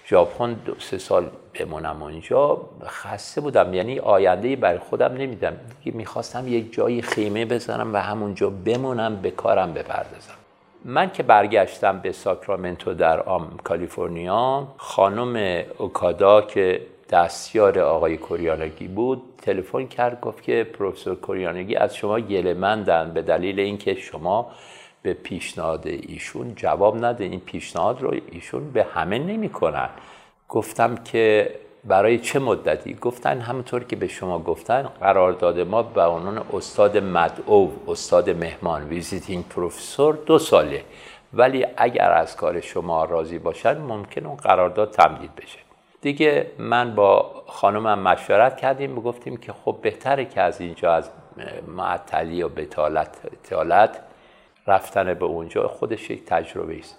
ژاپن 0.08 0.56
سه 0.80 0.98
سال 0.98 1.30
بمونم 1.60 2.04
اونجا. 2.04 2.62
خسته 2.86 3.42
بودم. 3.42 3.74
یعنی 3.74 4.00
آینده 4.00 4.56
برای 4.56 4.80
خودم 4.80 5.14
نمیدم 5.14 5.54
می‌خواستم 5.86 6.48
یک 6.48 6.74
جایی 6.74 7.02
خیمه 7.02 7.46
بزنم 7.46 7.94
و 7.94 7.98
همونجا 7.98 8.50
بمونم 8.50 9.16
به 9.16 9.32
کارم 9.32 9.74
بپردازم. 9.74 10.34
من 10.86 11.12
که 11.12 11.24
برگشتم 11.24 12.00
به 12.00 12.12
ساکرامنتو 12.12 12.94
در 12.94 13.20
آم 13.20 13.58
کالیفرنیا 13.64 14.68
خانم 14.78 15.64
اوکادا 15.78 16.42
که 16.42 16.82
دستیار 17.10 17.80
آقای 17.80 18.18
کوریانگی 18.18 18.88
بود 18.88 19.22
تلفن 19.42 19.86
کرد 19.86 20.22
گفت 20.22 20.44
که 20.44 20.68
پروفسور 20.74 21.16
کوریانگی 21.16 21.76
از 21.76 21.96
شما 21.96 22.20
گله 22.20 22.54
مندن 22.54 23.12
به 23.14 23.22
دلیل 23.22 23.60
اینکه 23.60 23.96
شما 23.96 24.52
به 25.02 25.14
پیشنهاد 25.14 25.88
ایشون 25.88 26.56
جواب 26.56 27.06
نده. 27.06 27.24
این 27.24 27.40
پیشنهاد 27.40 28.02
رو 28.02 28.16
ایشون 28.32 28.72
به 28.72 28.84
همه 28.84 29.20
نمی‌کنن. 29.20 29.90
گفتم 30.50 30.96
که 30.96 31.52
برای 31.84 32.20
چه 32.20 32.40
مدتی؟ 32.40 32.94
گفتن 32.94 33.40
همونطور 33.42 33.84
که 33.84 33.96
به 33.96 34.08
شما 34.08 34.40
گفتن 34.40 34.84
قرارداد 34.84 35.60
ما 35.60 35.84
به 35.84 36.02
عنوان 36.02 36.42
استاد 36.54 36.98
مدعو 36.98 37.70
استاد 37.88 38.30
مهمان 38.30 38.84
visiting 38.84 39.48
professor 39.48 40.18
دو 40.26 40.40
ساله. 40.40 40.84
ولی 41.34 41.66
اگر 41.78 42.12
از 42.12 42.36
کار 42.36 42.62
شما 42.62 43.06
راضی 43.06 43.40
باشن 43.40 43.78
ممکن 43.78 44.26
اون 44.26 44.36
قرارداد 44.36 44.92
تمدید 44.92 45.36
بشه. 45.36 45.69
دیگه 46.02 46.52
من 46.58 46.96
با 46.96 47.44
خانمم 47.48 48.00
مشورت 48.00 48.58
کردیم 48.58 48.98
و 48.98 49.02
گفتیم 49.02 49.38
که 49.38 49.54
خب 49.54 49.78
بهتره 49.82 50.26
که 50.26 50.42
از 50.42 50.62
اینجا 50.62 50.94
از 50.94 51.10
معطلی 51.68 52.44
و 52.44 52.50
بتالت 52.50 54.00
رفتن 54.68 55.14
به 55.14 55.26
اونجا. 55.26 55.68
خودش 55.68 56.10
یک 56.10 56.26
تجربه 56.26 56.80
است. 56.80 56.98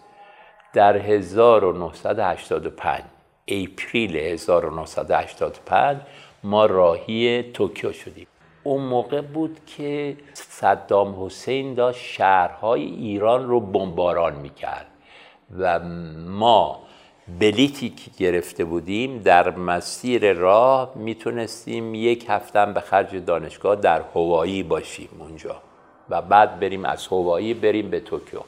در 0.73 0.97
1985 0.97 3.03
اپریل 3.49 4.17
1985 4.17 6.01
ما 6.45 6.67
راهی 6.67 7.43
توکیو 7.43 7.93
شدیم. 7.93 8.27
اون 8.63 8.83
موقع 8.83 9.21
بود 9.21 9.61
که 9.67 10.17
صدام 10.33 11.25
حسین 11.25 11.75
داشت 11.75 12.05
شهرهای 12.05 12.83
ایران 12.83 13.49
رو 13.49 13.61
بمباران 13.61 14.35
می‌کرد 14.35 14.87
و 15.59 15.81
ما 16.29 16.81
بلیتی 17.39 17.91
که 17.91 18.11
گرفته 18.19 18.65
بودیم 18.65 19.19
در 19.19 19.51
مسیر 19.51 20.33
راه 20.33 20.93
می‌تونستیم 20.95 21.95
یک 21.95 22.27
هفتم 22.29 22.75
به 22.75 22.81
خرج 22.81 23.17
دانشگاه 23.17 23.77
در 23.77 24.03
هوایی 24.15 24.63
باشیم 24.63 25.09
اونجا 25.19 25.63
و 26.11 26.23
بعد 26.23 26.61
بریم 26.61 26.85
از 26.85 27.07
هوایی 27.07 27.55
بریم 27.55 27.91
به 27.91 28.01
توکیو. 28.01 28.41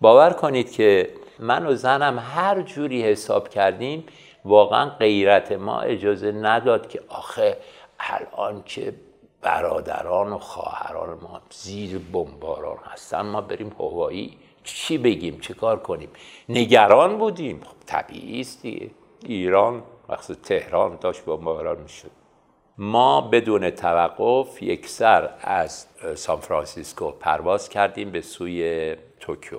باور 0.00 0.30
کنید 0.30 0.72
که 0.72 1.10
من 1.38 1.66
و 1.66 1.74
زنم 1.74 2.18
هر 2.18 2.62
جوری 2.62 3.02
حساب 3.02 3.48
کردیم 3.48 4.04
واقعا 4.44 4.90
غیرت 4.90 5.52
ما 5.52 5.80
اجازه 5.80 6.32
نداد 6.32 6.88
که 6.88 7.00
آخه 7.08 7.56
الان 7.98 8.62
که 8.62 8.94
برادران 9.42 10.32
و 10.32 10.38
خواهران 10.38 11.18
ما 11.22 11.40
زیر 11.50 11.98
بمباران 12.12 12.78
هستن 12.84 13.20
ما 13.20 13.40
بریم 13.40 13.72
هوایی. 13.78 14.38
چی 14.74 14.98
بگیم؟ 14.98 15.40
چه 15.40 15.54
کار 15.54 15.78
کنیم؟ 15.78 16.08
نگران 16.48 17.18
بودیم. 17.18 17.60
خب 17.60 17.86
طبیعی 17.86 18.40
است 18.40 18.64
ایران 19.26 19.82
وقت 20.08 20.32
تهران 20.32 20.98
داشت 21.00 21.24
بمباران 21.24 21.80
می‌شد. 21.82 22.10
ما 22.78 23.20
بدون 23.20 23.70
توقف 23.70 24.62
یک 24.62 24.88
سر 24.88 25.30
از 25.40 25.86
سان 26.14 26.36
فرانسیسکو 26.36 27.10
پرواز 27.10 27.68
کردیم 27.68 28.10
به 28.10 28.20
سوی 28.20 28.96
توکیو. 29.20 29.58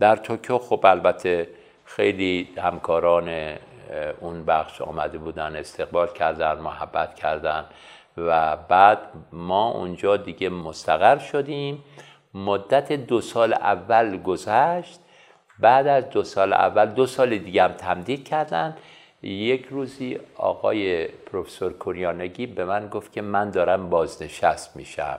در 0.00 0.16
توکیو 0.16 0.58
خب 0.58 0.80
البته 0.84 1.48
خیلی 1.84 2.48
همکاران 2.58 3.56
اون 4.20 4.44
بخش 4.44 4.80
آمده 4.82 5.18
بودن 5.18 5.56
استقبال 5.56 6.08
کردن 6.08 6.58
محبت 6.58 7.14
کردن 7.14 7.64
و 8.16 8.56
بعد 8.56 8.98
ما 9.32 9.70
اونجا 9.70 10.16
دیگه 10.16 10.48
مستقر 10.48 11.18
شدیم. 11.18 11.84
مدت 12.44 12.92
دو 12.92 13.20
سال 13.20 13.52
اول 13.52 14.16
گذشت. 14.16 15.00
بعد 15.58 15.86
از 15.86 16.10
دو 16.10 16.22
سال 16.22 16.52
اول 16.52 16.86
دو 16.86 17.06
سال 17.06 17.38
دیگه 17.38 17.62
هم 17.62 17.72
تمدید 17.72 18.28
کردن. 18.28 18.76
یک 19.22 19.66
روزی 19.70 20.18
آقای 20.36 21.06
پروفسور 21.08 21.72
کوریانگی 21.72 22.46
به 22.46 22.64
من 22.64 22.88
گفت 22.88 23.12
که 23.12 23.22
من 23.22 23.50
دارم 23.50 23.90
بازنشست 23.90 24.76
میشم. 24.76 25.18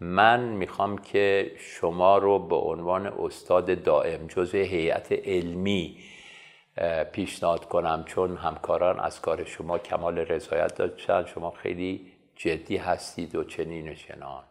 من 0.00 0.40
می‌خوام 0.40 0.98
که 0.98 1.52
شما 1.58 2.18
رو 2.18 2.38
به 2.38 2.56
عنوان 2.56 3.06
استاد 3.06 3.82
دائم 3.82 4.26
جزء 4.26 4.58
هیئت 4.58 5.12
علمی 5.12 5.96
پیشنهاد 7.12 7.64
کنم. 7.64 8.04
چون 8.06 8.36
همکاران 8.36 9.00
از 9.00 9.20
کار 9.20 9.44
شما 9.44 9.78
کمال 9.78 10.18
رضایت 10.18 10.74
داشتن. 10.74 11.24
شما 11.24 11.50
خیلی 11.50 12.12
جدی 12.36 12.76
هستید 12.76 13.34
و 13.34 13.44
چنین 13.44 13.88
و 13.88 13.94
چنان. 13.94 14.42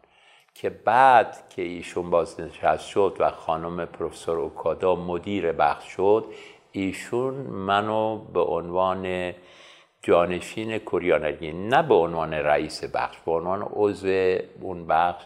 که 0.60 0.70
بعد 0.70 1.48
که 1.48 1.62
ایشون 1.62 2.10
بازنشست 2.10 2.88
شد 2.88 3.16
و 3.18 3.30
خانم 3.30 3.84
پروفسور 3.84 4.38
اوکادا 4.38 4.94
مدیر 4.94 5.52
بخش 5.52 5.88
شد 5.88 6.24
ایشون 6.72 7.34
منو 7.34 8.18
به 8.18 8.40
عنوان 8.40 9.34
جانشین 10.02 10.78
کوریانگی 10.78 11.52
نه 11.52 11.82
به 11.82 11.94
عنوان 11.94 12.34
رئیس 12.34 12.84
بخش 12.84 13.16
به 13.26 13.32
عنوان 13.32 13.68
عضو 13.72 14.36
اون 14.60 14.86
بخش 14.86 15.24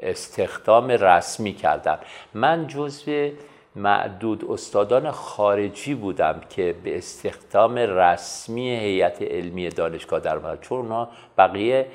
استخدام 0.00 0.88
رسمی 0.88 1.52
کردن. 1.52 1.98
من 2.34 2.66
جزو 2.66 3.30
معدود 3.76 4.44
استادان 4.50 5.10
خارجی 5.10 5.94
بودم 5.94 6.40
که 6.50 6.74
به 6.84 6.98
استخدام 6.98 7.74
رسمی 7.74 8.70
هیئت 8.70 9.22
علمی 9.22 9.68
دانشگاه 9.68 10.20
در 10.20 10.56
چون 10.56 11.08
بقیه 11.38 11.86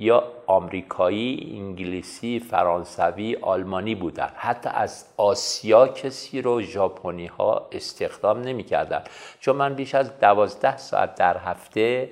یا 0.00 0.24
آمریکایی، 0.46 1.52
انگلیسی، 1.56 2.38
فرانسوی، 2.38 3.36
آلمانی 3.42 3.94
بودن. 3.94 4.30
حتی 4.36 4.70
از 4.74 5.06
آسیا 5.16 5.88
کسی 5.88 6.42
رو 6.42 6.62
ژاپنی 6.62 7.26
ها 7.26 7.68
استخدام 7.72 8.40
نمی‌کردن. 8.40 9.02
چون 9.40 9.56
من 9.56 9.74
بیش 9.74 9.94
از 9.94 10.18
دوازده 10.18 10.76
ساعت 10.76 11.14
در 11.14 11.36
هفته 11.36 12.10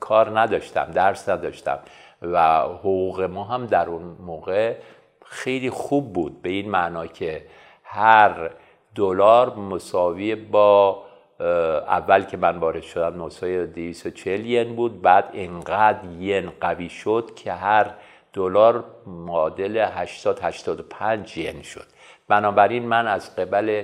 کار 0.00 0.40
نداشتم 0.40 0.84
درس 0.84 1.28
نداشتم 1.28 1.78
و 2.22 2.60
حقوق 2.60 3.20
ما 3.20 3.44
هم 3.44 3.66
در 3.66 3.88
اون 3.88 4.02
موقع 4.02 4.76
خیلی 5.24 5.70
خوب 5.70 6.12
بود. 6.12 6.42
به 6.42 6.50
این 6.50 6.70
معنا 6.70 7.06
که 7.06 7.46
هر 7.84 8.50
دلار 8.94 9.56
مساوی 9.56 10.34
با 10.34 11.02
اول 11.40 12.22
که 12.22 12.36
من 12.36 12.56
وارد 12.56 12.82
شدم 12.82 13.18
مساوی 13.18 13.66
240 13.66 14.46
ین 14.46 14.76
بود 14.76 15.02
بعد 15.02 15.24
اینقدر 15.32 16.04
ین 16.18 16.50
قوی 16.60 16.88
شد 16.88 17.30
که 17.36 17.52
هر 17.52 17.86
دلار 18.32 18.84
معادل 19.06 19.86
80 19.94 20.38
85 20.42 21.38
ین 21.38 21.62
شد. 21.62 21.86
بنابراین 22.28 22.88
من 22.88 23.06
از 23.06 23.36
قبل 23.36 23.82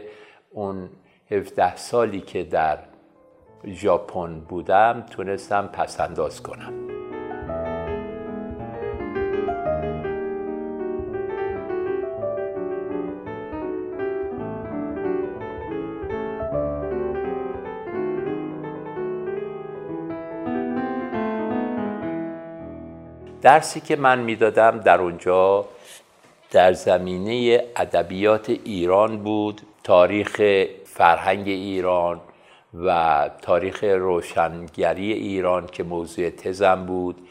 اون 0.50 0.88
17 1.30 1.76
سالی 1.76 2.20
که 2.20 2.42
در 2.42 2.78
ژاپن 3.66 4.40
بودم 4.40 5.06
تونستم 5.10 5.66
پسنداز 5.66 6.42
کنم. 6.42 6.95
درسی 23.46 23.80
که 23.80 23.96
من 23.96 24.18
می‌دادم 24.18 24.78
در 24.78 25.00
اونجا 25.00 25.64
در 26.50 26.72
زمینه 26.72 27.64
ادبیات 27.76 28.50
ایران 28.50 29.18
بود 29.18 29.60
تاریخ 29.84 30.64
فرهنگ 30.84 31.48
ایران 31.48 32.20
و 32.84 33.30
تاریخ 33.42 33.84
روشنگری 33.84 35.12
ایران 35.12 35.66
که 35.66 35.82
موضوع 35.82 36.30
تزم 36.30 36.86
بود 36.86 37.28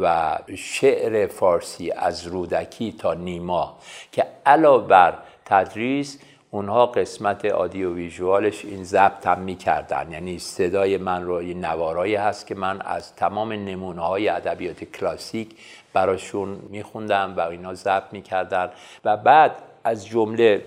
و 0.00 0.38
شعر 0.56 1.26
فارسی 1.26 1.90
از 1.90 2.26
رودکی 2.26 2.92
تا 2.92 3.14
نیما 3.14 3.78
که 4.12 4.26
علاوه 4.46 4.86
بر 4.86 5.14
تدریس 5.44 6.18
اونها 6.50 6.86
قسمت 6.86 7.44
آدیو 7.44 7.94
ویژوالش 7.94 8.64
این 8.64 8.84
ضبط 8.84 9.26
هم 9.26 9.38
می‌کردن. 9.38 10.12
یعنی 10.12 10.38
صدای 10.38 10.96
من 10.96 11.24
رو 11.24 11.34
این 11.34 11.64
نوارایی 11.64 12.14
هست 12.14 12.46
که 12.46 12.54
من 12.54 12.80
از 12.80 13.14
تمام 13.14 13.52
نمونه 13.52 14.00
های 14.00 14.28
ادبیات 14.28 14.84
کلاسیک 14.84 15.48
براشون 15.92 16.58
میخوندم 16.70 17.34
و 17.36 17.40
اینا 17.40 17.74
ضبط 17.74 18.12
می‌کردن. 18.12 18.70
و 19.04 19.16
بعد 19.16 19.52
از 19.84 20.06
جمله 20.06 20.62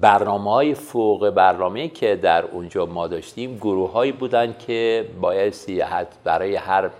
برنامه 0.00 0.52
های 0.52 0.74
فوق 0.74 1.30
برنامه 1.30 1.88
که 1.88 2.16
در 2.16 2.44
اونجا 2.44 2.86
ما 2.86 3.06
داشتیم 3.06 3.56
گروه 3.56 3.92
هایی 3.92 4.12
بودن 4.12 4.54
که 4.58 5.08
بایستی 5.20 5.82
برای 6.24 6.56
هر 6.56 6.90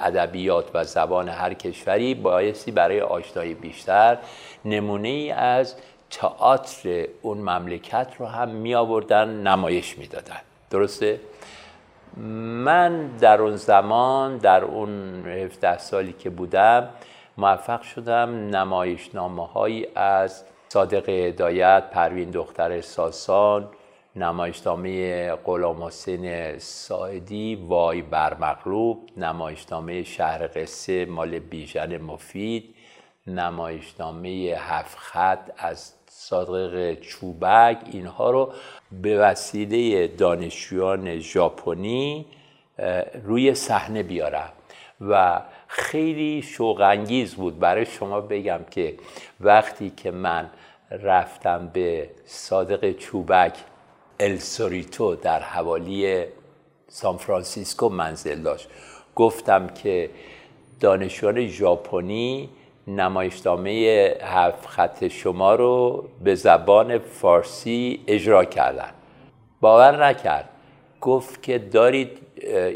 ادبیات 0.00 0.70
و 0.74 0.84
زبان 0.84 1.28
هر 1.28 1.54
کشوری 1.54 2.14
بایستی 2.14 2.70
برای 2.70 3.00
آشنایی 3.00 3.54
بیشتر 3.54 4.18
نمونه 4.64 5.08
ای 5.08 5.30
از 5.30 5.74
تئاتر 6.10 7.08
اون 7.22 7.38
مملکت 7.38 8.08
رو 8.18 8.26
هم 8.26 8.48
می 8.48 8.74
آوردن 8.74 9.28
نمایش 9.28 9.98
می‌دادن 9.98 10.40
درسته؟ 10.70 11.20
من 12.16 13.06
در 13.06 13.42
اون 13.42 13.56
زمان 13.56 14.38
در 14.38 14.64
اون 14.64 15.24
17 15.26 15.78
سالی 15.78 16.12
که 16.12 16.30
بودم 16.30 16.88
موفق 17.38 17.82
شدم 17.82 18.56
نمایشنامه 18.56 19.46
هایی 19.46 19.86
از 19.94 20.44
صادق 20.68 21.08
هدایت 21.08 21.90
پروین 21.90 22.30
دختر 22.30 22.80
ساسان 22.80 23.68
نمایشنامه 24.16 25.30
غلام 25.34 25.82
حسین 25.82 26.58
ساعدی 26.58 27.54
وای 27.54 28.02
بر 28.02 28.34
مغلوب 28.34 29.08
نمایشنامه 29.16 30.02
شهر 30.02 30.46
قصه 30.46 31.04
مال 31.04 31.38
بیژن 31.38 31.96
مفید 31.96 32.74
نمایشنامه 33.26 34.28
هفت 34.58 34.98
خط 34.98 35.50
از 35.58 35.92
صادق 36.18 36.94
چوبک 37.00 37.78
اینها 37.92 38.30
رو 38.30 38.52
به 39.02 39.18
وسیله 39.18 40.08
دانشجویان 40.08 41.18
ژاپنی 41.18 42.26
روی 43.24 43.54
صحنه 43.54 44.02
بیارم. 44.02 44.52
و 45.00 45.42
خیلی 45.68 46.42
شوق 46.42 46.98
بود. 47.36 47.58
برای 47.58 47.86
شما 47.86 48.20
بگم 48.20 48.60
که 48.70 48.94
وقتی 49.40 49.90
که 49.90 50.10
من 50.10 50.50
رفتم 50.90 51.70
به 51.72 52.10
صادق 52.26 52.92
چوبک 52.92 53.56
السوریتو 54.20 55.14
در 55.14 55.40
حوالی 55.40 56.24
سان 56.88 57.16
فرانسیسکو 57.16 57.88
منزل 57.88 58.42
داشت. 58.42 58.68
گفتم 59.14 59.66
که 59.66 60.10
دانشجویان 60.80 61.46
ژاپنی 61.46 62.48
نمایشنامه 62.86 64.12
هفت 64.22 64.66
خط 64.66 65.08
شما 65.08 65.54
رو 65.54 66.04
به 66.24 66.34
زبان 66.34 66.98
فارسی 66.98 68.04
اجرا 68.06 68.44
کردن. 68.44 68.90
باور 69.60 70.06
نکرد. 70.06 70.48
گفت 71.00 71.42
که 71.42 71.58
دارید 71.58 72.18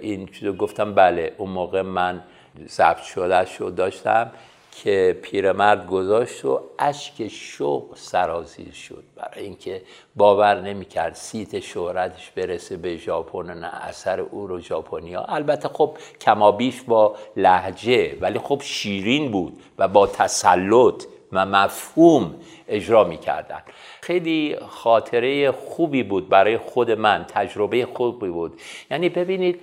این 0.03 0.29
گفتم 0.59 0.95
بله 0.95 1.33
اون 1.39 1.51
موقع 1.51 1.83
من 1.83 2.23
ضبط 2.69 3.03
شده 3.03 3.45
شو 3.45 3.71
داشتم. 3.77 4.31
که 4.73 5.19
پیرمرد 5.23 5.87
گذاشت 5.87 6.45
و 6.45 6.61
اشک 6.79 7.29
شوق 7.29 7.97
سرازیر 7.97 8.73
شد. 8.73 9.05
برای 9.17 9.45
اینکه 9.45 9.83
باور 10.17 10.61
نمی‌کرد 10.61 11.15
سیت 11.15 11.61
شهرتش 11.61 12.31
برسه 12.31 12.77
به 12.77 12.97
ژاپن 12.97 13.51
نه 13.51 13.67
اثر 13.67 14.21
او 14.21 14.47
رو 14.47 14.61
ژاپنیا. 14.61 15.23
البته 15.23 15.69
خب 15.69 15.97
کمابیش 16.21 16.83
با 16.83 17.17
لحجه 17.37 18.17
ولی 18.21 18.39
خب 18.39 18.61
شیرین 18.65 19.31
بود 19.31 19.63
و 19.79 19.89
با 19.89 20.07
تسلط 20.07 21.05
و 21.33 21.47
مفهوم 21.47 22.35
اجرا 22.69 23.05
می‌کردن. 23.05 23.63
خیلی 24.01 24.57
خاطره 24.69 25.51
خوبی 25.53 26.03
بود 26.03 26.29
برای 26.29 26.59
خود 26.59 26.91
من 26.91 27.27
تجربه 27.29 27.87
خوبی 27.95 28.29
بود. 28.29 28.61
یعنی 28.91 29.09
ببینید 29.09 29.61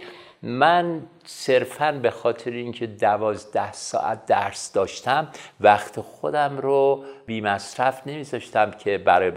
من 0.47 1.01
صرفا 1.25 1.91
به 1.91 2.11
خاطر 2.11 2.51
اینکه 2.51 2.87
دوازده 2.87 3.71
ساعت 3.71 4.25
درس 4.25 4.71
داشتم 4.71 5.27
وقت 5.61 6.01
خودم 6.01 6.57
رو 6.57 7.03
بی 7.25 7.41
مصرف 7.41 8.07
نمیذاشتم 8.07 8.71
که 8.71 8.97
برای 8.97 9.31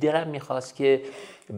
دلم 0.00 0.28
می‌خواست 0.28 0.76
که 0.76 1.02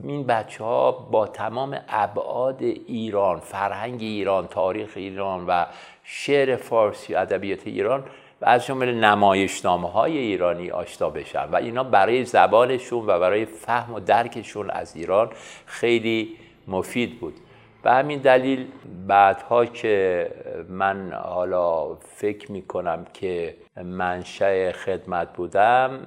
این 0.04 0.26
بچه 0.26 0.64
ها 0.64 0.92
با 0.92 1.26
تمام 1.26 1.78
ابعاد 1.88 2.62
ایران 2.62 3.40
فرهنگ 3.40 4.02
ایران 4.02 4.46
تاریخ 4.46 4.90
ایران 4.96 5.46
و 5.46 5.66
شعر 6.04 6.56
فارسی 6.56 7.14
ادبیات 7.14 7.66
ایران 7.66 8.04
و 8.40 8.48
از 8.48 8.66
جمله 8.66 8.92
نمایشنامه 8.92 9.90
های 9.90 10.18
ایرانی 10.18 10.70
آشنا 10.70 11.10
بشن 11.10 11.44
و 11.44 11.56
اینا 11.56 11.84
برای 11.84 12.24
زبانشون 12.24 13.06
و 13.06 13.18
برای 13.18 13.44
فهم 13.44 13.94
و 13.94 14.00
درکشون 14.00 14.70
از 14.70 14.96
ایران 14.96 15.30
خیلی 15.66 16.36
مفید 16.68 17.20
بود. 17.20 17.34
به 17.82 17.90
همین 17.90 18.18
دلیل 18.18 18.66
بعدها 19.06 19.66
که 19.66 20.30
من 20.68 21.12
حالا 21.12 21.94
فکر 21.94 22.52
می 22.52 22.62
کنم 22.62 23.06
که 23.12 23.56
منشأ 23.84 24.72
خدمت 24.72 25.32
بودم 25.32 26.06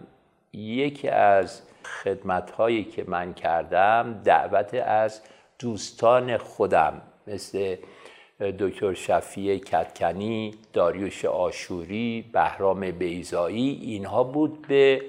یکی 0.54 1.10
از 1.10 1.62
خدمت 2.04 2.52
هایی 2.52 2.84
که 2.84 3.04
من 3.08 3.34
کردم 3.34 4.22
دعوت 4.24 4.74
از 4.74 5.22
دوستان 5.60 6.38
خودم 6.38 7.02
مثل 7.28 7.76
دکتر 8.60 8.94
شفیع 8.94 9.58
کتکنی، 9.58 10.56
داریوش 10.74 11.26
آشوری، 11.26 12.26
بهرام 12.34 12.92
بیزایی 12.92 13.80
اینها 13.82 14.24
بود 14.24 14.68
به 14.68 15.02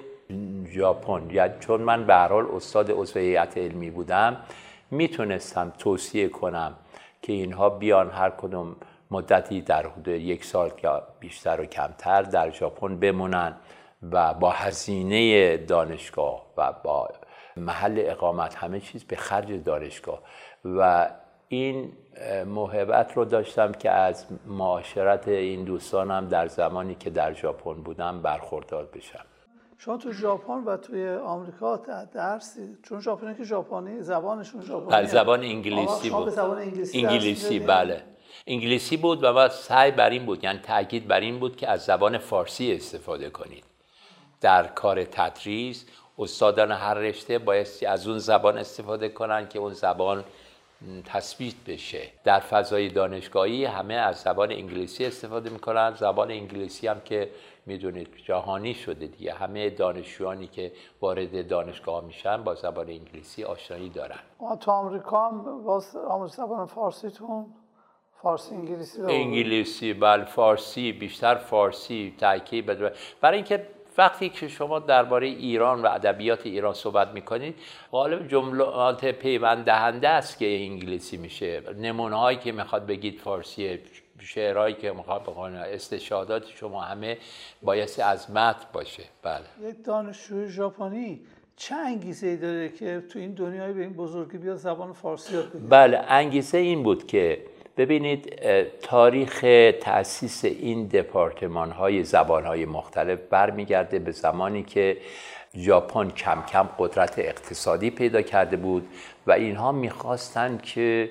ژاپن. 0.73 1.49
چون 1.59 1.81
من 1.81 2.05
به 2.05 2.15
حال 2.15 2.45
استاد 2.55 2.91
عضو 2.91 3.19
هیئت 3.19 3.57
علمی 3.57 3.89
بودم 3.89 4.37
می‌تونستم 4.91 5.73
توصیه 5.77 6.29
کنم 6.29 6.75
که 7.21 7.33
اینها 7.33 7.69
بیان 7.69 8.09
هر 8.09 8.29
کدوم 8.29 8.75
مدتی 9.11 9.61
در 9.61 9.87
حدود 9.87 10.07
یک 10.07 10.45
سال 10.45 10.71
یا 10.83 11.03
بیشتر 11.19 11.61
و 11.61 11.65
کمتر 11.65 12.21
در 12.21 12.51
ژاپن 12.51 12.99
بمونن 12.99 13.55
و 14.11 14.33
با 14.33 14.49
هزینه 14.49 15.57
دانشگاه 15.57 16.45
و 16.57 16.73
با 16.83 17.09
محل 17.57 18.03
اقامت 18.05 18.55
همه 18.55 18.79
چیز 18.79 19.03
به 19.03 19.15
خرج 19.15 19.63
دانشگاه. 19.63 20.19
و 20.65 21.09
این 21.47 21.91
محبت 22.45 23.13
رو 23.13 23.25
داشتم 23.25 23.71
که 23.71 23.91
از 23.91 24.25
معاشرت 24.45 25.27
این 25.27 25.63
دوستانم 25.63 26.27
در 26.27 26.47
زمانی 26.47 26.95
که 26.95 27.09
در 27.09 27.33
ژاپن 27.33 27.73
بودم 27.73 28.21
برخوردار 28.21 28.85
بشم. 28.85 29.25
شما 29.77 29.97
تو 29.97 30.11
ژاپن 30.11 30.63
و 30.63 30.77
توی 30.77 31.09
آمریکا 31.09 31.77
درس 32.13 32.57
چون 32.83 33.01
ژاپنی 33.01 33.35
که 33.35 33.43
ژاپنی 33.43 34.01
زبانشون 34.01 34.61
ژاپنی 34.61 34.87
بله 34.89 35.07
زبان 35.07 35.39
انگلیسی 35.39 36.09
بود. 36.09 36.29
زبان 36.29 36.57
انگلیسی, 36.57 37.05
انگلیسی 37.05 37.59
بله. 37.59 38.03
انگلیسی 38.47 38.97
بود 38.97 39.23
و 39.23 39.33
ما 39.33 39.49
سعی 39.49 39.91
بر 39.91 40.09
این 40.09 40.25
بود 40.25 40.43
یعنی 40.43 40.59
تاکید 40.59 41.07
بر 41.07 41.19
این 41.19 41.39
بود 41.39 41.55
که 41.55 41.69
از 41.69 41.85
زبان 41.85 42.17
فارسی 42.17 42.73
استفاده 42.73 43.29
کنید. 43.29 43.63
در 44.41 44.67
کار 44.67 45.03
تدریس 45.03 45.85
استادان 46.19 46.71
هر 46.71 46.93
رشته 46.93 47.39
بایستی 47.39 47.85
از 47.85 48.07
اون 48.07 48.19
زبان 48.19 48.57
استفاده 48.57 49.09
کنن 49.09 49.47
که 49.47 49.59
اون 49.59 49.73
زبان 49.73 50.23
تثبیت 51.05 51.55
بشه. 51.67 52.01
در 52.23 52.39
فضای 52.39 52.89
دانشگاهی 52.89 53.65
همه 53.65 53.93
از 53.93 54.15
زبان 54.15 54.51
انگلیسی 54.51 55.05
استفاده 55.05 55.49
می‌کنن. 55.49 55.93
زبان 55.99 56.31
انگلیسی 56.31 56.87
هم 56.87 57.01
که 57.05 57.29
می‌دونید 57.65 58.07
جهانی 58.25 58.73
شده 58.73 59.07
دیگه. 59.07 59.33
همه 59.33 59.69
دانشجویانی 59.69 60.47
که 60.47 60.71
وارد 61.01 61.47
دانشگاه 61.47 62.05
میشن 62.05 62.43
با 62.43 62.55
زبان 62.55 62.89
انگلیسی 62.89 63.43
آشنایی 63.43 63.89
دارن. 63.89 64.19
تو 64.59 64.71
آمریکا 64.71 65.29
هم 65.29 66.27
زبان 66.27 66.65
فارسیتون 66.65 67.45
فارسی 68.21 68.55
انگلیسی 68.55 69.01
انگلیسی 69.01 69.93
بله 69.93 70.25
فارسی 70.25 70.91
بیشتر 70.91 71.35
فارسی 71.35 72.15
تاکید 72.19 72.65
برای 73.21 73.37
اینکه 73.37 73.67
وقتی 73.97 74.29
که 74.29 74.47
شما 74.47 74.79
درباره 74.79 75.27
ایران 75.27 75.81
و 75.81 75.85
ادبیات 75.85 76.45
ایران 76.45 76.73
صحبت 76.73 77.07
می‌کنید 77.07 77.55
غالب 77.91 78.27
جملات 78.27 79.05
پیوند 79.05 79.65
دهنده 79.65 80.09
است 80.09 80.39
که 80.39 80.45
انگلیسی 80.45 81.17
میشه. 81.17 81.61
نمونه 81.77 82.15
هایی 82.15 82.37
که 82.37 82.51
می‌خواد 82.51 82.85
بگید 82.85 83.19
فارسی 83.19 83.79
شعرهایی 84.19 84.75
که 84.75 84.91
می‌خواد 84.91 85.21
بخونه 85.21 85.57
استشهادات 85.57 86.47
شما 86.47 86.81
همه 86.81 87.17
بایستی 87.61 88.01
از 88.01 88.31
متن 88.31 88.65
باشه. 88.73 89.03
بله. 89.23 89.69
یک 89.69 89.83
دانشجوی 89.83 90.49
ژاپنی 90.49 91.21
چه 91.55 91.75
انگیزه 91.75 92.27
ای 92.27 92.37
داره 92.37 92.69
که 92.69 93.03
تو 93.09 93.19
این 93.19 93.31
دنیای 93.31 93.73
به 93.73 93.81
این 93.81 93.93
بزرگی 93.93 94.37
بیاد 94.37 94.55
زبان 94.55 94.93
فارسی 94.93 95.33
یاد 95.33 95.49
بگیره؟ 95.49 95.65
بله 95.69 95.97
انگیزه 96.07 96.57
این 96.57 96.83
بود 96.83 97.07
که 97.07 97.41
ببینید 97.77 98.41
تاریخ 98.81 99.45
تأسیس 99.81 100.45
این 100.45 100.87
دپارتمان 100.87 101.71
های 101.71 102.03
زبان 102.03 102.45
های 102.45 102.65
مختلف 102.65 103.19
برمیگرده 103.29 103.99
به 103.99 104.11
زمانی 104.11 104.63
که 104.63 104.97
ژاپن 105.57 106.09
کم 106.09 106.41
کم 106.41 106.69
قدرت 106.77 107.19
اقتصادی 107.19 107.89
پیدا 107.89 108.21
کرده 108.21 108.57
بود 108.57 108.87
و 109.27 109.31
اینها 109.31 109.71
می‌خواستند 109.71 110.61
که 110.61 111.09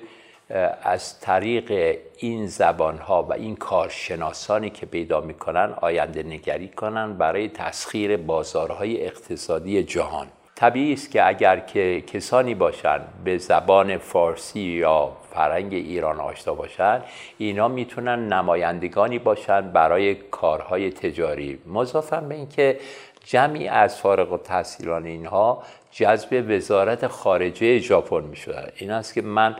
از 0.83 1.19
طریق 1.19 1.97
این 2.17 2.47
زبان 2.47 2.97
ها 2.97 3.23
و 3.23 3.33
این 3.33 3.55
کارشناسانی 3.55 4.69
که 4.69 4.85
پیدا 4.85 5.21
می‌کنن 5.21 5.73
آینده 5.81 6.23
نگری 6.23 6.67
کنن 6.67 7.13
برای 7.13 7.49
تسخیر 7.49 8.17
بازارهای 8.17 9.05
اقتصادی 9.05 9.83
جهان. 9.83 10.27
طبیعی 10.55 10.93
است 10.93 11.11
که 11.11 11.27
اگر 11.27 11.59
که 11.59 12.01
کسانی 12.01 12.55
باشند 12.55 13.01
به 13.23 13.37
زبان 13.37 13.97
فارسی 13.97 14.59
یا 14.59 15.11
فرهنگ 15.33 15.73
ایران 15.73 16.19
آشنا 16.19 16.53
باشند 16.53 17.03
اینا 17.37 17.67
می‌تونن 17.67 18.33
نمایندگانی 18.33 19.19
باشند 19.19 19.73
برای 19.73 20.15
کارهای 20.15 20.91
تجاری. 20.91 21.59
مضافا 21.67 22.21
به 22.21 22.35
اینکه 22.35 22.79
جمعی 23.25 23.67
از 23.67 23.97
فارغ 23.97 24.33
و 24.33 24.37
تحصیلان 24.37 25.05
اینها 25.05 25.63
جذب 25.91 26.45
وزارت 26.49 27.07
خارجه 27.07 27.79
ژاپن 27.79 28.21
می 28.21 28.37
این 28.75 28.91
است 28.91 29.13
که 29.13 29.21
من 29.21 29.55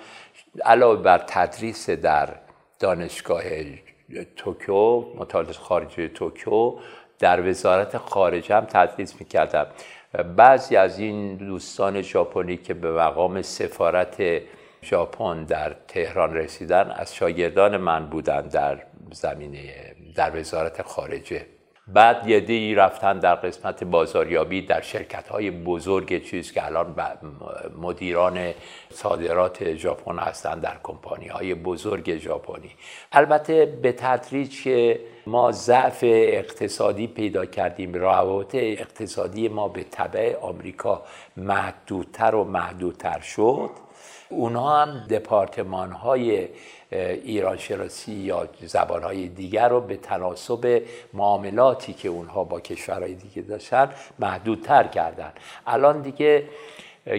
علاوه 0.64 1.02
بر 1.02 1.18
تدریس 1.18 1.90
در 1.90 2.30
دانشگاه 2.80 3.44
توکیو 4.36 5.00
مطالعات 5.16 5.58
خارجه 5.58 6.08
توکیو 6.08 6.74
در 7.20 7.50
وزارت 7.50 7.98
خارجه 7.98 8.56
هم 8.56 8.66
تدریس 8.66 9.20
می‌کردم. 9.20 9.68
بعضی 10.36 10.76
از 10.76 11.00
این 11.00 11.36
دوستان 11.36 12.02
ژاپنی 12.02 12.58
که 12.58 12.74
به 12.74 12.92
مقام 12.92 13.42
سفارت 13.42 14.24
ژاپن 14.84 15.44
در 15.44 15.76
تهران 15.88 16.34
رسیدن 16.34 16.92
از 16.96 17.16
شاگردان 17.16 17.78
من 17.78 18.06
بودند 18.06 18.52
در 18.52 18.84
زمینه 19.12 19.96
در 20.16 20.40
وزارت 20.40 20.82
خارجه. 20.82 21.46
بعد 21.88 22.28
یه 22.28 22.76
رفتن 22.78 23.20
در 23.20 23.36
قسمت 23.36 23.84
بازاریابی 23.84 24.62
در 24.62 24.82
شرکت 24.82 25.28
های 25.28 25.52
بزرگ 25.52 26.24
چیز 26.24 26.52
که 26.52 26.66
الان 26.66 26.96
مدیران 27.82 28.54
صادرات 28.90 29.74
ژاپن 29.74 30.20
هستند 30.20 30.62
در 30.62 30.78
کمپانی 30.84 31.28
های 31.28 31.56
بزرگ 31.56 32.18
ژاپنی. 32.18 32.72
البته 33.12 33.66
به 33.66 33.92
تدریج 33.92 34.64
که 34.64 35.00
ما 35.28 35.52
ضعف 35.52 36.00
اقتصادی 36.04 37.08
پیدا 37.08 37.46
کردیم 37.46 37.94
روابط 37.94 38.56
اقتصادی 38.56 39.48
ما 39.48 39.68
به 39.68 39.84
طبع 39.84 40.36
آمریکا 40.42 41.04
محدودتر 41.38 42.36
و 42.36 42.44
محدودتر 42.44 43.20
شد. 43.20 43.70
اونها 44.30 44.82
هم 44.82 45.08
دپارتمان 45.10 45.92
های 45.92 46.48
ایران 47.24 47.58
شناسی 47.58 48.14
یا 48.14 48.50
زبان 48.62 49.04
های 49.04 49.28
دیگر 49.28 49.70
رو 49.70 49.82
به 49.82 49.98
تناسب 49.98 50.82
معاملاتی 51.14 51.94
که 51.94 52.10
اونها 52.10 52.44
با 52.44 52.60
کشورهای 52.60 53.14
دیگه 53.14 53.42
داشتن 53.42 53.90
محدودتر 54.20 54.84
کردن. 54.84 55.32
الان 55.68 56.02
دیگه 56.02 56.44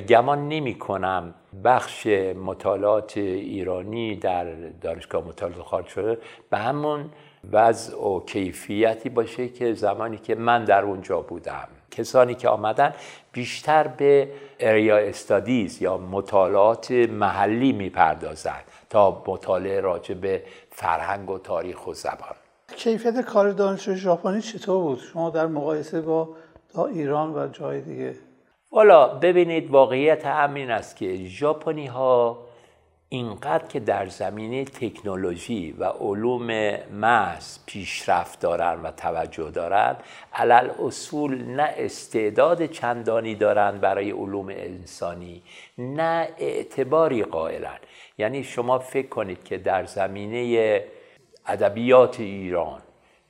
گمان 0.08 0.48
نمی 0.48 0.74
کنم 0.74 1.34
بخش 1.64 2.06
مطالعات 2.44 3.16
ایرانی 3.16 4.16
در 4.16 4.44
دانشگاه 4.80 5.24
مطالعات 5.24 5.62
خارج 5.62 5.86
شده 5.86 6.18
به 6.50 6.58
همون 6.58 7.10
وضع 7.52 7.96
و 7.96 8.20
کیفیتی 8.20 9.08
باشه 9.08 9.48
که 9.48 9.74
زمانی 9.74 10.16
که 10.18 10.34
من 10.34 10.64
در 10.64 10.82
اونجا 10.82 11.20
بودم. 11.20 11.68
کسانی 11.90 12.34
که 12.34 12.48
آمدن 12.48 12.94
بیشتر 13.32 13.86
به 13.88 14.28
اریا 14.60 14.96
استادیز 14.96 15.82
یا 15.82 15.96
مطالعات 15.96 16.90
محلی 16.90 17.72
می‌پردازند. 17.72 18.64
تا 18.90 19.22
مطالعه 19.26 19.80
راجع 19.80 20.14
به 20.14 20.42
فرهنگ 20.70 21.30
و 21.30 21.38
تاریخ 21.38 21.86
و 21.86 21.94
زبان. 21.94 22.36
کیفیت 22.76 23.20
کار 23.20 23.52
دانشجو 23.52 23.94
ژاپنی 23.94 24.42
چطور 24.42 24.82
بود؟ 24.82 24.98
شما 24.98 25.30
در 25.30 25.46
مقایسه 25.46 26.00
با 26.00 26.28
تا 26.74 26.86
ایران 26.86 27.34
و 27.34 27.48
جای 27.48 27.80
دیگه. 27.80 28.14
والا 28.72 29.08
ببینید 29.08 29.70
واقعیت 29.70 30.26
همین 30.26 30.70
است 30.70 30.96
که 30.96 31.16
ژاپنی 31.24 31.86
ها 31.86 32.45
اینقدر 33.08 33.66
که 33.66 33.80
در 33.80 34.06
زمینه 34.06 34.64
تکنولوژی 34.64 35.72
و 35.72 35.84
علوم 35.84 36.46
محض 36.92 37.58
پیشرفت 37.66 38.40
دارند 38.40 38.84
و 38.84 38.90
توجه 38.90 39.50
دارند 39.50 39.96
علل 40.34 40.70
اصول 40.82 41.42
نه 41.42 41.74
استعداد 41.76 42.66
چندانی 42.66 43.34
دارند 43.34 43.80
برای 43.80 44.10
علوم 44.10 44.48
انسانی 44.48 45.42
نه 45.78 46.28
اعتباری 46.38 47.22
قائلند 47.22 47.80
یعنی 48.18 48.44
شما 48.44 48.78
فکر 48.78 49.08
کنید 49.08 49.44
که 49.44 49.58
در 49.58 49.84
زمینه 49.84 50.84
ادبیات 51.46 52.20
ایران 52.20 52.80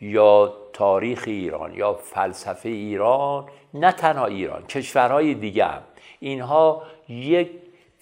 یا 0.00 0.54
تاریخ 0.72 1.24
ایران 1.26 1.74
یا 1.74 1.94
فلسفه 1.94 2.68
ایران 2.68 3.48
نه 3.74 3.92
تنها 3.92 4.26
ایران 4.26 4.66
کشورهای 4.66 5.34
دیگه 5.34 5.64
هم. 5.64 5.82
اینها 6.20 6.82
یک 7.08 7.50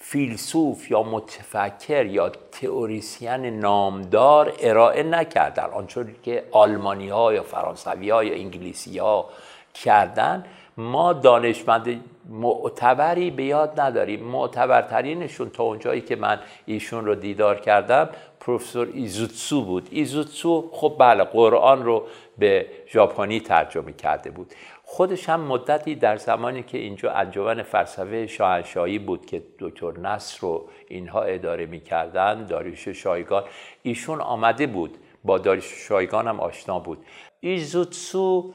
فیلسوف 0.06 0.90
یا 0.90 1.02
متفکر 1.02 2.06
یا 2.06 2.28
تئوریسین 2.28 3.60
نامدار 3.60 4.52
ارائه 4.60 5.02
نکردن. 5.02 5.64
آنچون 5.64 6.14
که 6.22 6.44
آلمانی 6.50 7.08
ها 7.08 7.34
یا 7.34 7.42
فرانسوی 7.42 8.10
ها 8.10 8.24
یا 8.24 8.34
انگلیسی 8.34 8.98
ها 8.98 9.28
کردن 9.74 10.44
ما 10.76 11.12
دانشمند 11.12 12.04
معتبری 12.28 13.30
به 13.30 13.44
یاد 13.44 13.80
نداریم. 13.80 14.24
معتبرترینشون 14.24 15.50
تا 15.50 15.62
اونجایی 15.62 16.00
که 16.00 16.16
من 16.16 16.40
ایشون 16.66 17.06
رو 17.06 17.14
دیدار 17.14 17.60
کردم 17.60 18.08
پروفسور 18.40 18.88
ایزوتسو 18.94 19.64
بود. 19.64 19.88
ایزوتسو 19.90 20.70
خب 20.72 20.96
بله 20.98 21.24
قرآن 21.24 21.82
رو 21.82 22.06
به 22.38 22.66
ژاپنی 22.88 23.40
ترجمه 23.40 23.92
کرده 23.92 24.30
بود. 24.30 24.52
خودش 24.86 25.28
هم 25.28 25.40
مدتی 25.40 25.94
در 25.94 26.16
زمانی 26.16 26.62
که 26.62 26.78
اینجا 26.78 27.12
انجمن 27.12 27.62
فلسفه 27.62 28.26
شاهنشاهی 28.26 28.98
بود 28.98 29.26
که 29.26 29.42
دکتر 29.58 29.98
نصر 29.98 30.38
رو 30.40 30.68
اینها 30.88 31.22
اداره 31.22 31.66
می‌کردن 31.66 32.46
داریوش 32.46 32.88
شایگان 32.88 33.44
ایشون 33.82 34.20
آمده 34.20 34.66
بود. 34.66 34.98
با 35.24 35.38
داریوش 35.38 35.88
شایگان 35.88 36.28
هم 36.28 36.40
آشنا 36.40 36.78
بود. 36.78 37.04
ایزوتسو 37.40 38.54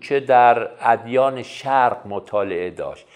که 0.00 0.20
در 0.20 0.68
ادیان 0.80 1.42
شرق 1.42 2.06
مطالعه 2.06 2.70
داشت. 2.70 3.06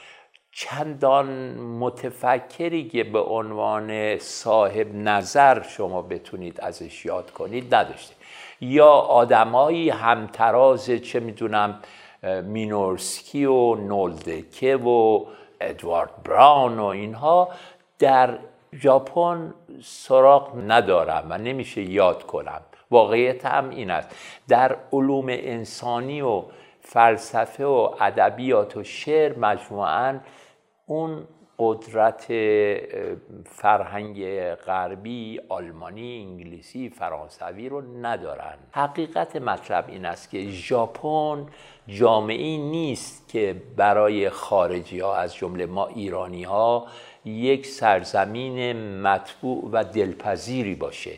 چندان 0.52 1.54
متفکری 1.54 2.88
که 2.88 3.04
به 3.04 3.20
عنوان 3.20 4.18
صاحب 4.18 4.94
نظر 4.94 5.62
شما 5.62 6.02
بتونید 6.02 6.60
ازش 6.60 7.04
یاد 7.04 7.30
کنید 7.30 7.74
نداشته. 7.74 8.14
یا 8.60 8.88
آدمایی 8.90 9.90
همتراز 9.90 10.90
چه 10.90 11.20
می‌دونم 11.20 11.80
مینورسکی 12.22 13.44
و 13.44 13.74
نولدکه 13.74 14.76
و 14.76 15.24
ادوارد 15.60 16.10
براون 16.24 16.78
و 16.78 16.84
اینها 16.84 17.48
در 17.98 18.38
ژاپن 18.74 19.54
سراغ 19.82 20.52
ندارم 20.66 21.26
و 21.30 21.38
نمیشه 21.38 21.82
یاد 21.82 22.22
کنم. 22.22 22.60
واقعیت 22.90 23.46
هم 23.46 23.70
این 23.70 23.90
است. 23.90 24.08
در 24.48 24.76
علوم 24.92 25.26
انسانی 25.28 26.20
و 26.20 26.42
فلسفه 26.80 27.64
و 27.64 27.90
ادبیات 28.00 28.76
و 28.76 28.84
شعر 28.84 29.38
مجموعاً 29.38 30.18
اون 30.86 31.24
قدرت 31.62 32.26
فرهنگ 33.44 34.24
غربی 34.54 35.40
آلمانی 35.48 36.26
انگلیسی 36.28 36.88
فرانسوی 36.88 37.68
رو 37.68 37.82
ندارن. 38.02 38.54
حقیقت 38.72 39.36
مطلب 39.36 39.84
این 39.88 40.04
است 40.04 40.30
که 40.30 40.48
ژاپن 40.50 41.46
جامعه 41.88 42.56
نیست 42.56 43.28
که 43.28 43.56
برای 43.76 44.30
خارجی 44.30 45.00
ها 45.00 45.16
از 45.16 45.34
جمله 45.34 45.66
ما 45.66 45.86
ایرانی 45.86 46.42
ها 46.42 46.86
یک 47.24 47.66
سرزمین 47.66 48.86
مطبوع 49.00 49.68
و 49.72 49.84
دلپذیری 49.84 50.74
باشه. 50.74 51.12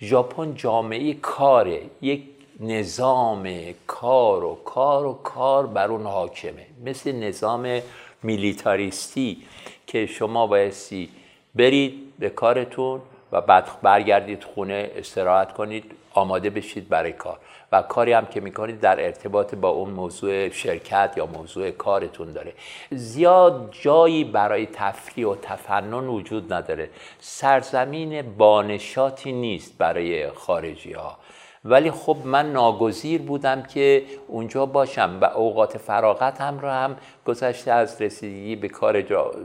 ژاپن 0.00 0.54
جامعه 0.54 1.14
کاره 1.14 1.82
یک 2.02 2.22
نظام 2.60 3.48
کار 3.86 4.44
و 4.44 4.54
کار 4.64 5.06
و 5.06 5.12
کار 5.12 5.66
بر 5.66 5.88
اون 5.88 6.06
حاکمه. 6.06 6.66
مثل 6.84 7.12
نظام 7.12 7.80
میلیتاریستی. 8.22 9.42
که 9.88 10.06
شما 10.06 10.46
بایستی 10.46 11.08
برید 11.54 12.12
به 12.18 12.30
کارتون 12.30 13.00
و 13.32 13.40
بعد 13.40 13.68
برگردید 13.82 14.44
خونه 14.44 14.90
استراحت 14.96 15.52
کنید 15.52 15.92
آماده 16.14 16.50
بشید 16.50 16.88
برای 16.88 17.12
کار. 17.12 17.38
و 17.72 17.82
کاری 17.82 18.12
هم 18.12 18.26
که 18.26 18.40
می‌کنید 18.40 18.80
در 18.80 19.04
ارتباط 19.04 19.54
با 19.54 19.68
اون 19.68 19.90
موضوع 19.90 20.48
شرکت 20.48 21.14
یا 21.16 21.26
موضوع 21.26 21.70
کارتون 21.70 22.32
داره. 22.32 22.52
زیاد 22.90 23.74
جایی 23.82 24.24
برای 24.24 24.66
تفریح 24.66 25.26
و 25.26 25.36
تفنن 25.42 26.08
وجود 26.08 26.52
نداره. 26.52 26.90
سرزمین 27.20 28.22
بانشاتی 28.36 29.32
نیست 29.32 29.78
برای 29.78 30.30
خارجی 30.30 30.92
ها 30.92 31.18
ولی 31.64 31.90
خب 31.90 32.16
من 32.24 32.52
ناگزیر 32.52 33.22
بودم 33.22 33.62
که 33.62 34.02
اونجا 34.28 34.66
باشم 34.66 35.18
و 35.20 35.24
اوقات 35.24 35.78
فراغت 35.78 36.40
هم 36.40 36.60
را 36.60 36.72
هم 36.72 36.96
گذشته 37.24 37.72
از 37.72 38.02
رسیدگی 38.02 38.56
به 38.56 38.68
کار 38.68 39.00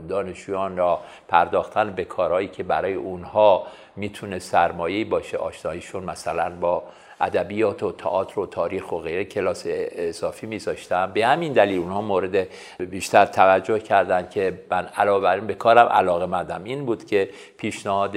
دانشجویان 0.08 0.76
را 0.76 1.00
پرداختن 1.28 1.90
به 1.90 2.04
کارهایی 2.04 2.48
که 2.48 2.62
برای 2.62 2.94
اونها 2.94 3.66
می‌تونه 3.96 4.38
سرمایه 4.38 5.04
باشه. 5.04 5.36
آشناییشون 5.36 6.04
مثلا 6.04 6.50
با 6.60 6.82
ادبیات 7.20 7.82
و 7.82 7.92
تئاتر 7.92 8.40
و 8.40 8.46
تاریخ 8.46 8.92
و 8.92 8.98
غیره 8.98 9.24
کلاس 9.24 9.64
اضافی 9.66 10.46
میذاشتم. 10.46 11.12
به 11.12 11.26
همین 11.26 11.52
دلیل 11.52 11.78
اونها 11.78 12.00
مورد 12.00 12.48
بیشتر 12.78 13.26
توجه 13.26 13.78
کردن 13.78 14.28
که 14.28 14.60
من 14.70 14.86
علاوه 14.96 15.22
بر 15.22 15.40
به 15.40 15.54
کارم 15.54 15.86
علاقه 15.86 16.26
مندم 16.26 16.64
این 16.64 16.86
بود 16.86 17.04
که 17.04 17.30
پیشنهاد 17.58 18.16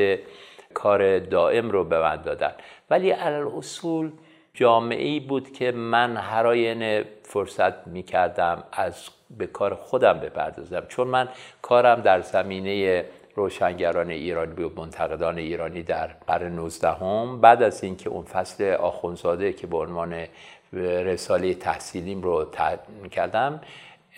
کار 0.73 1.19
دائم 1.19 1.71
رو 1.71 1.83
به 1.83 1.99
من 1.99 2.15
دادن. 2.15 2.51
ولی 2.89 3.09
علال 3.09 3.47
اصول 3.57 4.11
جامعه 4.53 5.07
ای 5.07 5.19
بود 5.19 5.51
که 5.53 5.71
من 5.71 6.17
هر 6.17 7.03
فرصت 7.23 7.87
می 7.87 8.03
کردم 8.03 8.63
از 8.71 9.09
به 9.37 9.47
کار 9.47 9.75
خودم 9.75 10.19
بپردازم. 10.19 10.83
چون 10.89 11.07
من 11.07 11.29
کارم 11.61 12.01
در 12.01 12.21
زمینه 12.21 13.05
روشنگران 13.35 14.09
ایرانی 14.09 14.63
و 14.63 14.69
منتقدان 14.81 15.37
ایرانی 15.37 15.83
در 15.83 16.07
قرن 16.27 16.55
19 16.55 16.91
هم 16.91 17.41
بعد 17.41 17.63
از 17.63 17.83
اینکه 17.83 18.09
اون 18.09 18.25
فصل 18.25 18.73
آخونزاده 18.73 19.53
که 19.53 19.67
به 19.67 19.77
عنوان 19.77 20.25
رساله 20.73 21.53
تحصیلیم 21.53 22.21
رو 22.21 22.45
تحت 22.45 22.79
کردم 23.11 23.61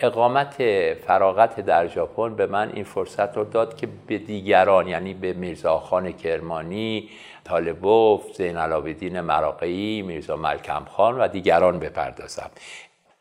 اقامت 0.00 0.62
فراغت 0.94 1.60
در 1.60 1.86
ژاپن 1.86 2.34
به 2.34 2.46
من 2.46 2.72
این 2.74 2.84
فرصت 2.84 3.36
رو 3.36 3.44
داد 3.44 3.76
که 3.76 3.88
به 4.06 4.18
دیگران 4.18 4.88
یعنی 4.88 5.14
به 5.14 5.32
میرزا 5.32 5.78
خان 5.78 6.12
کرمانی 6.12 7.08
طالبوف 7.50 8.36
زین 8.36 8.56
العابدین 8.56 9.20
مراقعی 9.20 10.02
میرزا 10.02 10.36
ملکم 10.36 10.84
خان 10.84 11.20
و 11.20 11.28
دیگران 11.28 11.78
بپردازم. 11.78 12.50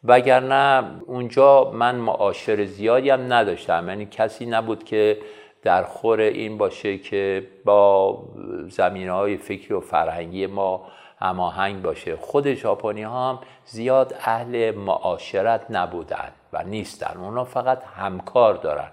وگرنه 0.03 0.91
اونجا 1.05 1.71
من 1.73 1.95
معاشر 1.95 2.65
زیادی 2.65 3.09
هم 3.09 3.33
نداشتم. 3.33 3.85
یعنی 3.87 4.05
کسی 4.05 4.45
نبود 4.45 4.83
که 4.83 5.17
در 5.63 5.83
خور 5.83 6.19
این 6.19 6.57
باشه 6.57 6.97
که 6.97 7.47
با 7.65 8.19
زمینه 8.67 9.11
های 9.11 9.37
فکری 9.37 9.73
و 9.73 9.79
فرهنگی 9.79 10.47
ما 10.47 10.87
هماهنگ 11.19 11.81
باشه. 11.81 12.15
خود 12.15 12.53
ژاپنی 12.53 13.03
ها 13.03 13.29
هم 13.29 13.39
زیاد 13.65 14.15
اهل 14.19 14.71
معاشرت 14.71 15.65
نبودن 15.69 16.31
و 16.53 16.63
نیستن. 16.63 17.17
اونا 17.17 17.43
فقط 17.43 17.83
همکار 17.97 18.53
دارن. 18.53 18.89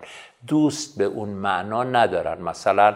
دوست 0.47 0.99
به 0.99 1.05
اون 1.05 1.29
معنا 1.29 1.85
ندارن. 1.85 2.43
مثلا 2.43 2.95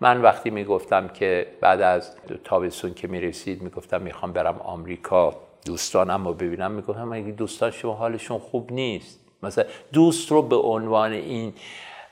من 0.00 0.22
وقتی 0.22 0.50
می‌گفتم 0.50 1.08
که 1.08 1.46
بعد 1.60 1.80
از 1.80 2.10
تابستون 2.44 2.94
که 2.94 3.08
می‌رسید 3.08 3.62
می‌گفتم 3.62 4.02
می‌خوام 4.02 4.32
برم 4.32 4.58
آمریکا 4.58 5.34
دوستانم 5.66 6.28
رو 6.28 6.34
ببینم 6.34 6.70
می‌گفتم 6.70 7.12
اگه 7.12 7.30
دوستان 7.30 7.70
شما 7.70 7.94
حالشون 7.94 8.38
خوب 8.38 8.72
نیست. 8.72 9.20
مثلا 9.42 9.64
دوست 9.92 10.30
رو 10.30 10.42
به 10.42 10.56
عنوان 10.56 11.12
این 11.12 11.52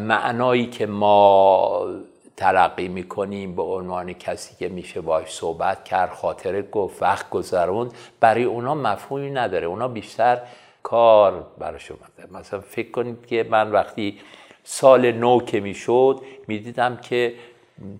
معنایی 0.00 0.66
که 0.66 0.86
ما 0.86 1.86
تلقی 2.36 2.88
می‌کنیم 2.88 3.56
به 3.56 3.62
عنوان 3.62 4.12
کسی 4.12 4.56
که 4.58 4.68
میشه 4.68 5.00
باش 5.00 5.34
صحبت 5.34 5.84
کرد 5.84 6.10
خاطر 6.10 6.62
گفت 6.62 7.02
وقت 7.02 7.30
گذروند 7.30 7.92
برای 8.20 8.44
اونا 8.44 8.74
مفهومی 8.74 9.30
نداره. 9.30 9.66
اونا 9.66 9.88
بیشتر 9.88 10.40
کار 10.82 11.46
براش 11.58 11.90
اومده. 11.90 12.38
مثلا 12.38 12.60
فکر 12.60 12.90
کنید 12.90 13.26
که 13.26 13.46
من 13.50 13.70
وقتی 13.70 14.18
سال 14.64 15.12
نو 15.12 15.40
که 15.40 15.60
می‌شد 15.60 16.20
می‌دیدم 16.46 16.96
که 16.96 17.34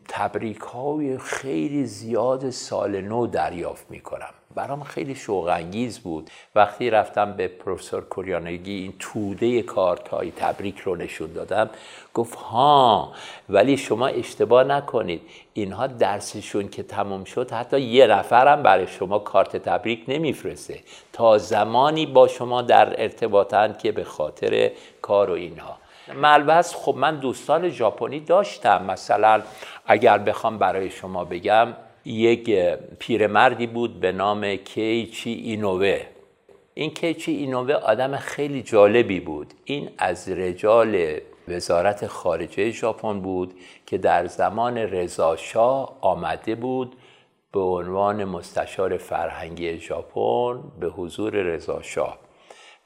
تبریک 0.09 0.61
های 0.61 1.19
خیلی 1.19 1.85
زیاد 1.85 2.51
سال 2.51 3.01
نو 3.01 3.27
دریافت 3.27 3.91
می‌کنم. 3.91 4.31
برام 4.55 4.83
خیلی 4.83 5.15
شوق 5.15 5.47
انگیز 5.47 5.99
بود. 5.99 6.31
وقتی 6.55 6.91
رفتم 6.91 7.33
به 7.33 7.49
پروفسور 7.49 8.01
کوریانگی 8.01 8.73
این 8.73 8.95
توده 8.99 9.63
کارت 9.63 10.09
های 10.09 10.31
تبریک 10.31 10.79
رو 10.79 10.97
نشون 10.97 11.33
دادم. 11.33 11.71
گفت 12.15 12.35
ها 12.35 13.13
ولی 13.49 13.77
شما 13.77 14.07
اشتباه 14.07 14.65
نکنید. 14.65 15.23
اینها 15.53 15.87
درسشون 15.87 16.69
که 16.69 16.83
تموم 16.83 17.25
شد 17.25 17.51
حتی 17.51 17.81
یه 17.81 18.07
نفرم 18.07 18.63
برای 18.63 18.87
شما 18.87 19.19
کارت 19.19 19.57
تبریک 19.57 20.05
نمیفرسته. 20.09 20.81
تا 21.13 21.39
زمانی 21.39 22.07
با 22.07 22.29
شما 22.29 22.63
در 22.63 23.03
ارتباطند 23.03 23.79
که 23.79 23.93
به 23.93 24.05
خاطر 24.05 24.71
کار 25.03 25.31
و 25.31 25.33
اینها. 25.33 25.77
ملبس. 26.15 26.75
خب 26.75 26.95
من 26.97 27.17
دوستان 27.17 27.69
ژاپنی 27.69 28.21
داشتم. 28.21 28.85
مثلا 28.85 29.43
اگر 29.87 30.19
بخوام 30.19 30.59
برای 30.59 30.91
شما 30.91 31.25
بگم 31.25 31.69
یک 32.05 32.51
پیرمردی 32.99 33.67
بود 33.67 34.01
به 34.01 34.13
نام 34.13 34.57
کیچی 34.57 35.31
اینوه. 35.31 36.01
این 36.75 36.91
کیچی 36.91 37.33
اینوه 37.33 37.75
آدم 37.75 38.17
خیلی 38.17 38.63
جالبی 38.63 39.21
بود. 39.21 39.55
این 39.65 39.91
از 39.99 40.29
رجال 40.29 41.19
وزارت 41.49 42.07
خارجه 42.07 42.71
ژاپن 42.71 43.21
بود 43.21 43.55
که 43.87 43.99
در 43.99 44.27
زمان 44.27 44.79
رضاشاه 44.79 45.99
آمده 46.01 46.55
بود 46.55 46.97
به 47.53 47.61
عنوان 47.61 48.25
مستشار 48.25 48.97
فرهنگی 48.97 49.79
ژاپن 49.79 50.61
به 50.81 50.87
حضور 50.87 51.33
رضاشاه 51.33 52.19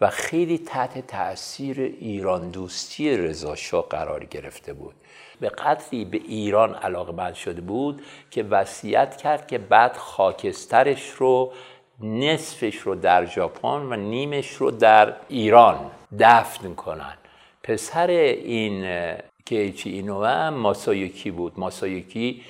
و 0.02 0.10
خیلی 0.10 0.58
تحت 0.58 1.06
تاثیر 1.06 1.80
ایران 1.80 2.50
دوستی 2.50 3.16
رضاشاه 3.16 3.88
قرار 3.88 4.24
گرفته 4.24 4.72
بود. 4.72 4.94
به 5.40 5.48
قدری 5.48 6.04
به 6.04 6.16
ایران 6.16 6.74
علاقه 6.74 7.34
شده 7.34 7.60
بود 7.60 8.02
که 8.30 8.42
وصیت 8.42 9.16
کرد 9.16 9.46
که 9.46 9.58
بعد 9.58 9.96
خاکسترش 9.96 11.10
رو 11.10 11.52
نصفش 12.00 12.76
رو 12.76 12.94
در 12.94 13.26
ژاپن 13.26 13.68
و 13.68 13.96
نیمش 13.96 14.52
رو 14.52 14.70
در 14.70 15.16
ایران 15.28 15.90
دفن 16.18 16.74
کنن. 16.74 17.16
پسر 17.62 18.06
این 18.06 18.86
کیچی 19.44 19.90
اینوه 19.90 20.28
هم 20.28 20.54
ماسایوکی 20.54 21.30
بود. 21.30 21.52
ماسایوکی 21.56 22.42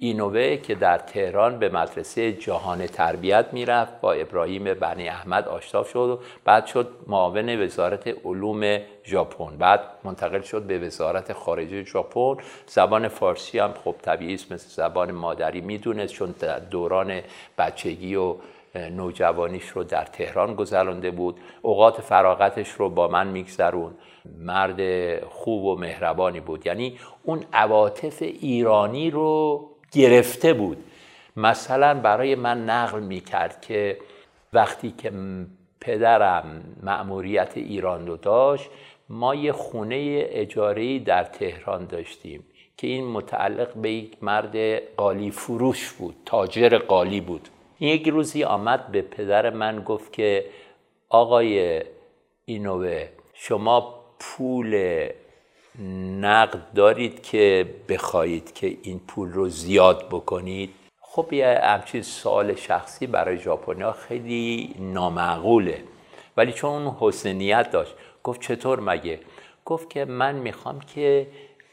اینوه 0.00 0.56
که 0.56 0.74
در 0.74 0.98
تهران 0.98 1.58
به 1.58 1.68
مدرسه 1.68 2.32
جهان 2.32 2.86
تربیت 2.86 3.46
می‌رفت 3.52 4.00
با 4.00 4.12
ابراهیم 4.12 4.74
بنی 4.74 5.08
احمد 5.08 5.48
آشنا 5.48 5.84
شد 5.84 5.96
و 5.96 6.18
بعد 6.44 6.66
شد 6.66 6.88
معاون 7.06 7.62
وزارت 7.62 8.08
علوم 8.24 8.78
ژاپن. 9.04 9.56
بعد 9.56 9.80
منتقل 10.04 10.40
شد 10.40 10.62
به 10.62 10.78
وزارت 10.78 11.32
خارجه 11.32 11.84
ژاپن. 11.84 12.36
زبان 12.66 13.08
فارسی 13.08 13.58
هم 13.58 13.74
خب 13.84 13.94
طبیعی 14.02 14.34
مثل 14.34 14.68
زبان 14.68 15.10
مادری 15.10 15.60
می‌دونست 15.60 16.12
چون 16.12 16.34
در 16.38 16.58
دوران 16.58 17.20
بچگی 17.58 18.16
و 18.16 18.34
نوجوانیش 18.74 19.68
رو 19.68 19.84
در 19.84 20.04
تهران 20.04 20.54
گذرانده 20.54 21.10
بود. 21.10 21.36
اوقات 21.62 22.00
فراغتش 22.00 22.70
رو 22.70 22.90
با 22.90 23.08
من 23.08 23.26
میگذرون. 23.26 23.94
مرد 24.38 24.80
خوب 25.24 25.64
و 25.64 25.76
مهربانی 25.76 26.40
بود. 26.40 26.66
یعنی 26.66 26.98
اون 27.22 27.44
عواطف 27.52 28.22
ایرانی 28.22 29.10
رو 29.10 29.70
گرفته 29.92 30.52
بود. 30.52 30.84
مثلا 31.36 31.94
برای 31.94 32.34
من 32.34 32.64
نقل 32.64 33.00
می‌کرد 33.00 33.60
که 33.60 33.98
وقتی 34.52 34.90
که 34.98 35.12
پدرم 35.80 36.64
مأموریت 36.82 37.52
ایران 37.56 38.06
رو 38.06 38.16
داشت 38.16 38.70
ما 39.08 39.34
یه 39.34 39.52
خونه 39.52 40.26
اجاره 40.30 40.98
در 40.98 41.24
تهران 41.24 41.86
داشتیم 41.86 42.44
که 42.76 42.86
این 42.86 43.06
متعلق 43.06 43.74
به 43.74 43.90
یک 43.90 44.16
مرد 44.22 44.56
قالی 44.96 45.30
فروش 45.30 45.92
بود 45.92 46.16
تاجر 46.26 46.78
قالی 46.78 47.20
بود. 47.20 47.48
یک 47.80 48.08
روزی 48.08 48.44
آمد 48.44 48.92
به 48.92 49.02
پدر 49.02 49.50
من 49.50 49.82
گفت 49.82 50.12
که 50.12 50.44
آقای 51.08 51.82
اینوه 52.44 53.08
شما 53.34 54.04
پول 54.20 55.08
نقد 56.20 56.72
دارید 56.74 57.22
که 57.22 57.74
بخواهید 57.88 58.54
که 58.54 58.76
این 58.82 58.98
پول 58.98 59.32
رو 59.32 59.48
زیاد 59.48 60.08
بکنید؟ 60.10 60.70
خب 61.00 61.32
یه 61.32 61.60
همچین 61.62 62.02
سال 62.02 62.54
شخصی 62.54 63.06
برای 63.06 63.38
ژاپنیا 63.38 63.92
خیلی 63.92 64.74
نامعقوله. 64.78 65.84
ولی 66.36 66.52
چون 66.52 66.70
اون 66.70 66.96
حسنیت 67.00 67.70
داشت 67.70 67.94
گفت 68.24 68.40
چطور 68.40 68.80
مگه؟ 68.80 69.20
گفت 69.64 69.90
که 69.90 70.04
من 70.04 70.34
می‌خوام 70.34 70.80
که 70.80 71.26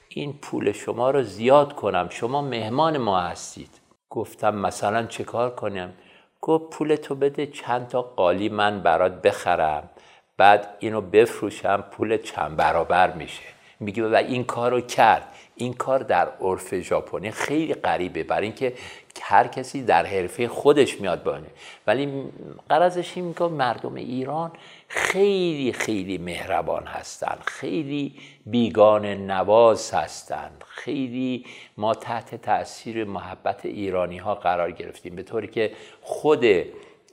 این 0.10 0.34
پول 0.34 0.72
شما 0.72 1.12
رو 1.12 1.24
زیاد 1.24 1.74
کنم. 1.74 2.08
شما 2.10 2.42
مهمان 2.42 2.98
ما 2.98 3.20
هستید. 3.20 3.70
گفتم 4.10 4.56
مثلا 4.56 5.06
چه 5.06 5.24
کار 5.24 5.56
کنم؟ 5.56 5.94
گفت 6.42 6.70
پول 6.70 6.96
تو 6.96 7.16
بده 7.16 7.48
چند 7.48 7.88
تا 7.88 8.02
قالی 8.02 8.50
من 8.50 8.80
برات 8.80 9.22
بخرم. 9.22 9.90
بعد 10.38 10.78
اینو 10.80 11.02
بفروشم 11.02 11.84
پول 11.92 12.18
چند 12.18 12.56
برابر 12.56 13.12
میشه. 13.12 13.55
میگه 13.80 14.08
و 14.08 14.16
این 14.16 14.44
کار 14.44 14.72
رو 14.72 14.82
کرد. 14.82 15.28
این 15.56 15.74
کار 15.74 16.00
در 16.00 16.30
عرف 16.42 16.80
ژاپنی 16.80 17.32
خیلی 17.32 17.74
غریبه. 17.74 18.24
برای 18.24 18.48
اینکه 18.48 18.74
هر 19.22 19.48
کسی 19.48 19.84
در 19.84 20.06
حرفه 20.06 20.48
خودش 20.48 21.02
میاد 21.02 21.24
بانه 21.24 21.48
ولی 21.88 22.24
قرضش 22.70 23.18
این 23.18 23.34
که 23.34 23.44
مردم 23.44 23.96
ایران 23.96 24.52
خیلی 24.88 25.74
خیلی 25.74 26.18
مهربان 26.18 26.84
هستند 26.88 27.44
خیلی 27.46 28.16
بیگان 28.46 29.06
نواز 29.06 29.92
هستند 29.92 30.64
خیلی 30.68 31.46
ما 31.78 31.94
تحت 31.94 32.36
تاثیر 32.36 33.04
محبت 33.04 33.66
ایرانی 33.66 34.18
ها 34.18 34.36
قرار 34.36 34.72
گرفتیم. 34.72 35.16
به 35.16 35.24
طوری 35.24 35.48
که 35.48 35.72
خود 36.02 36.46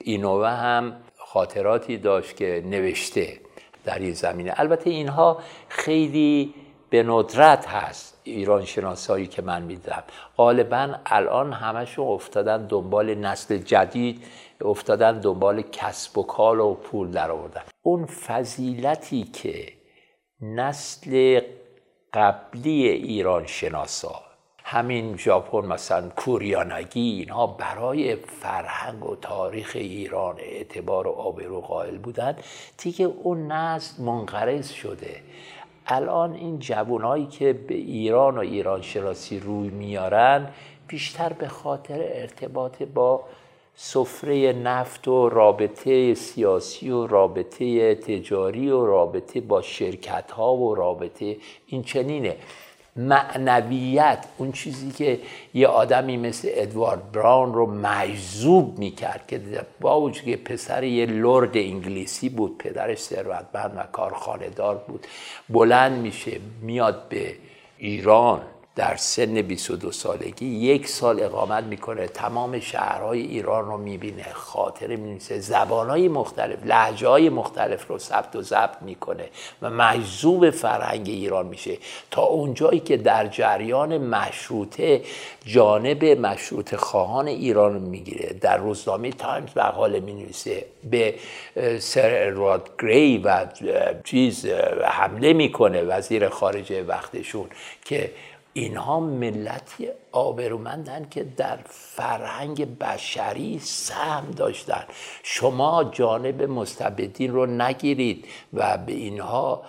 اینوه 0.01 0.48
هم 0.48 0.96
خاطراتی 1.16 1.96
داشت 1.96 2.37
که 2.37 2.62
نوشته. 2.66 3.40
در 3.84 3.98
این 3.98 4.12
زمینه. 4.12 4.54
البته 4.56 4.90
اینها 4.90 5.38
خیلی 5.68 6.54
به 6.90 7.02
ندرت 7.02 7.66
هست 7.68 8.20
ایران 8.24 8.64
شناسایی 8.64 9.26
که 9.26 9.42
من 9.42 9.62
میدم 9.62 10.02
غالبا 10.36 10.94
الان 11.06 11.52
همشون 11.52 12.08
افتادن 12.08 12.66
دنبال 12.66 13.14
نسل 13.14 13.58
جدید 13.58 14.24
افتادن 14.60 15.20
دنبال 15.20 15.62
کسب 15.62 16.18
و 16.18 16.22
کال 16.22 16.60
و 16.60 16.74
پول 16.74 17.10
در 17.10 17.30
آوردن 17.30 17.62
اون 17.82 18.06
فضیلتی 18.06 19.24
که 19.24 19.72
نسل 20.40 21.40
قبلی 22.12 22.88
ایران 22.88 23.46
شناسا 23.46 24.31
همین 24.72 25.16
ژاپن 25.16 25.66
مثلا 25.66 26.08
کوریانگی 26.08 27.00
اینها 27.00 27.46
برای 27.46 28.16
فرهنگ 28.16 29.06
و 29.06 29.16
تاریخ 29.16 29.72
ایران 29.74 30.37
اعتبار 30.38 31.06
و 31.06 31.11
آبرو 31.11 31.61
قائل 31.61 31.98
بودن. 31.98 32.37
دیگه 32.78 33.04
اون 33.04 33.52
نسل 33.52 34.02
منقرض 34.02 34.70
شده. 34.70 35.16
الان 35.87 36.35
این 36.35 36.58
جوانایی 36.58 37.26
که 37.26 37.52
به 37.52 37.74
ایران 37.74 38.37
و 38.37 38.40
ایران 38.40 38.82
شناسی 38.82 39.40
روی 39.40 39.68
میارن 39.68 40.48
بیشتر 40.88 41.32
به 41.32 41.48
خاطر 41.48 41.98
ارتباط 42.00 42.82
با 42.82 43.24
سفره 43.74 44.52
نفت 44.52 45.08
و 45.08 45.28
رابطه 45.28 46.14
سیاسی 46.14 46.90
و 46.90 47.06
رابطه 47.06 47.94
تجاری 47.94 48.70
و 48.70 48.87
رابطه 48.87 49.40
با 49.40 49.62
شرکت 49.62 50.30
ها 50.30 50.54
و 50.54 50.74
رابطه 50.74 51.37
این 51.66 51.82
چنینه. 51.82 52.37
معنویت 52.96 54.24
اون 54.38 54.52
چیزی 54.52 54.90
که 54.90 55.20
یه 55.55 55.66
آدمی 55.66 56.16
مثل 56.16 56.48
ادوارد 56.52 57.12
براون 57.12 57.55
رو 57.55 57.66
مجذوب 57.66 58.78
می‌کرد 58.78 59.26
که 59.28 59.40
با 59.81 60.00
وجود 60.00 60.24
که 60.24 60.37
پسر 60.37 60.85
یه 60.85 61.07
لرد 61.07 61.57
انگلیسی 61.57 62.28
بود 62.28 62.59
پدرش 62.59 62.98
ثروتمند 62.98 63.72
و 63.76 63.83
کارخانه 63.92 64.48
دار 64.48 64.76
بود 64.88 65.07
بلند 65.48 65.98
میشه 65.98 66.40
میاد 66.62 67.09
به 67.09 67.35
ایران. 67.78 68.42
در 68.76 68.96
سن 68.96 69.42
22 69.42 69.92
سالگی 69.92 70.46
یک 70.46 70.88
سال 70.88 71.22
اقامت 71.22 71.64
می‌کنه 71.64 72.06
تمام 72.06 72.61
شهرهای 72.61 73.20
ایران 73.20 73.66
رو 73.66 73.76
می‌بینه 73.76 74.26
خاطره 74.32 74.96
می‌نویسه 74.96 75.40
زبانهای 75.40 76.08
مختلف 76.08 76.58
لحجه 76.66 77.08
های 77.08 77.28
مختلف 77.28 77.87
رو 77.88 77.98
ثبت 77.98 78.37
و 78.37 78.42
ضبط 78.42 78.82
می‌کنه 78.82 79.24
و 79.62 79.70
مجذوب 79.70 80.50
فرهنگ 80.50 81.08
ایران 81.08 81.46
میشه. 81.46 81.78
تا 82.11 82.22
اونجایی 82.22 82.80
که 82.80 82.96
در 82.96 83.26
جریان 83.26 83.98
مشروطه 83.98 85.02
جانب 85.44 86.04
مشروط 86.04 86.74
خواهان 86.74 87.28
ایران 87.28 87.72
می‌گیره. 87.72 88.32
در 88.40 88.56
روزنامه 88.56 89.11
تایمز 89.11 89.56
مقاله 89.56 90.00
می‌نویسه 90.00 90.64
به 90.90 91.14
سر 91.78 92.28
ادوارد 92.28 92.70
گری 92.82 93.18
و 93.18 93.46
چیز 94.04 94.46
حمله 94.85 95.32
می‌کنه 95.32 95.82
وزیر 95.82 96.28
خارجه 96.28 96.82
وقتشون 96.82 97.46
که 97.85 98.11
اینها 98.52 99.00
ملتی 99.00 99.88
آبرومندن 100.12 101.06
که 101.10 101.24
در 101.24 101.58
فرهنگ 101.66 102.78
بشری 102.78 103.58
سهم 103.58 104.30
داشتن. 104.30 104.84
شما 105.22 105.84
جانب 105.84 106.42
مستبدین 106.42 107.32
رو 107.32 107.46
نگیرید 107.46 108.28
و 108.52 108.78
به 108.78 108.92
اینها 108.92 109.62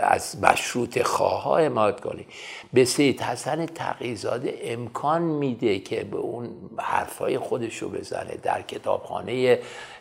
از 0.00 0.42
مشروط 0.42 1.02
خواه 1.02 1.64
حمایت 1.64 2.00
کنید. 2.00 2.26
به 2.72 2.84
سید 2.84 3.20
حسن 3.20 3.66
تقیزاده 3.66 4.58
امکان 4.62 5.22
میده 5.22 5.78
که 5.78 6.04
به 6.04 6.16
اون 6.16 6.50
حرفای 6.78 7.38
خودش 7.38 7.76
رو 7.76 7.88
بزنه. 7.88 8.36
در 8.42 8.62
کتابخانه 8.62 9.58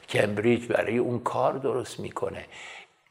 کمبریج 0.10 0.68
برای 0.68 0.98
اون 0.98 1.20
کار 1.20 1.54
درست 1.54 2.00
می‌کنه. 2.00 2.46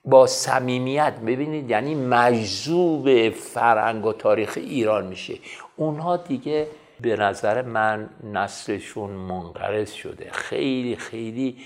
با 0.06 0.26
صمیمیت. 0.26 1.14
ببینید 1.26 1.70
یعنی 1.70 1.94
مجذوب 1.94 3.30
فرهنگ 3.30 4.06
و 4.06 4.12
تاریخ 4.12 4.52
ایران 4.56 5.06
میشه. 5.06 5.34
اونها 5.76 6.16
دیگه 6.16 6.66
به 7.00 7.16
نظر 7.16 7.62
من 7.62 8.10
نسلشون 8.32 9.10
منقرض 9.10 9.92
شده. 9.92 10.30
خیلی 10.32 10.96
خیلی 10.96 11.56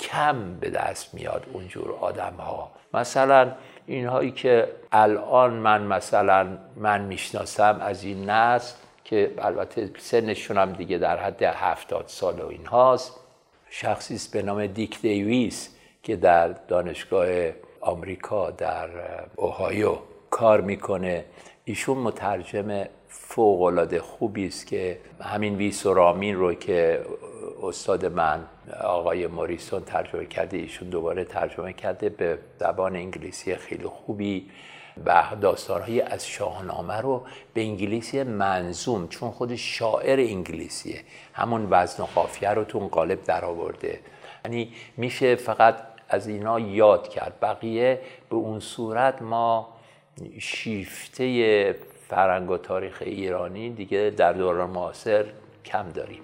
کم 0.00 0.54
به 0.60 0.70
دست 0.70 1.14
میاد 1.14 1.46
اونجور 1.52 1.92
آدم 2.00 2.34
ها 2.38 2.70
مثلا 2.94 3.52
اینهایی 3.86 4.30
که 4.30 4.68
الان 4.92 5.52
من 5.52 5.82
مثلا 5.82 6.58
من 6.76 7.00
می‌شناسم 7.00 7.78
از 7.80 8.04
این 8.04 8.30
نسل 8.30 8.74
که 9.04 9.34
البته 9.38 9.90
سنشون 9.98 10.58
هم 10.58 10.72
دیگه 10.72 10.98
در 10.98 11.16
حد 11.16 11.42
هفتاد 11.42 12.04
سال 12.06 12.40
و 12.40 12.46
این 12.46 12.66
هاست 12.66 13.20
شخصی 13.70 14.14
است 14.14 14.32
به 14.32 14.42
نام 14.42 14.66
دیک 14.66 15.00
دیویس 15.00 15.76
که 16.02 16.16
در 16.16 16.48
دانشگاه 16.48 17.26
آمریکا 17.80 18.50
در 18.50 18.88
اوهایو 19.36 19.96
کار 20.30 20.60
می‌کنه. 20.60 21.24
ایشون 21.64 21.98
مترجم 21.98 22.84
فوق 23.08 23.98
خوبی 23.98 24.46
است 24.46 24.66
که 24.66 24.98
همین 25.20 25.56
ویس 25.56 25.86
و 25.86 25.94
رامین 25.94 26.36
رو 26.36 26.54
که 26.54 27.00
استاد 27.62 28.06
من 28.06 28.44
آقای 28.82 29.26
موریسون 29.26 29.82
ترجمه 29.84 30.26
کرده 30.26 30.56
ایشون 30.56 30.88
دوباره 30.88 31.24
ترجمه 31.24 31.72
کرده 31.72 32.08
به 32.08 32.38
زبان 32.60 32.96
انگلیسی 32.96 33.54
خیلی 33.54 33.84
خوبی 33.84 34.50
و 35.04 35.22
داستانهایی 35.40 36.00
از 36.00 36.26
شاهنامه 36.26 36.96
رو 36.96 37.22
به 37.54 37.60
انگلیسی 37.60 38.22
منظوم 38.22 39.08
چون 39.08 39.30
خود 39.30 39.54
شاعر 39.54 40.20
انگلیسیه. 40.20 41.00
همون 41.32 41.66
وزن 41.70 42.02
و 42.02 42.06
قافیه 42.06 42.50
رو 42.50 42.64
تو 42.64 42.78
اون 42.78 42.88
قالب 42.88 43.24
در 43.24 43.44
آورده 43.44 44.00
یعنی 44.44 44.72
میشه 44.96 45.36
فقط 45.36 45.76
از 46.10 46.28
اینا 46.28 46.60
یاد 46.60 47.08
کرد. 47.08 47.32
بقیه 47.42 48.00
به 48.30 48.36
اون 48.36 48.60
صورت 48.60 49.22
ما 49.22 49.68
شیفته 50.38 51.76
فرنگ 52.08 52.50
و 52.50 52.56
تاریخ 52.56 53.02
ایرانی 53.06 53.70
دیگه 53.70 54.14
در 54.16 54.32
دوران 54.32 54.70
معاصر 54.70 55.24
کم 55.64 55.88
داریم. 55.88 56.20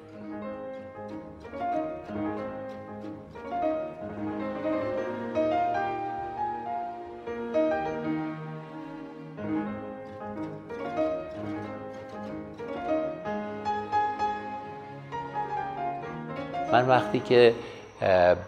من 16.73 16.89
وقتی 16.89 17.21
که 17.21 17.55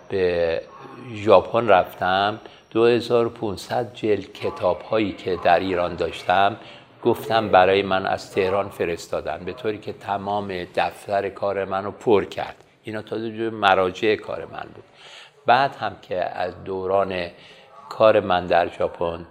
به 0.08 0.62
ژاپن 1.14 1.68
رفتم. 1.68 2.40
2500 2.70 3.94
جلد 3.94 4.32
کتاب 4.32 4.82
هایی 4.82 5.12
که 5.12 5.38
در 5.44 5.60
ایران 5.60 5.94
داشتم 5.94 6.56
گفتم 7.04 7.48
برای 7.48 7.82
من 7.82 8.06
از 8.06 8.32
تهران 8.32 8.68
فرستادن 8.68 9.44
به 9.44 9.52
طوری 9.52 9.78
که 9.78 9.92
تمام 9.92 10.64
دفتر 10.74 11.28
کار 11.28 11.64
منو 11.64 11.90
پر 11.90 12.24
کرد. 12.24 12.64
اینا 12.82 13.02
تا 13.02 13.16
مراجع 13.52 14.16
کار 14.16 14.44
من 14.44 14.66
بود. 14.74 14.84
بعد 15.46 15.76
هم 15.76 15.96
که 16.02 16.24
از 16.24 16.64
دوران 16.64 17.26
کار 17.88 18.20
من 18.20 18.46
در 18.46 18.68
ژاپن 18.68 19.26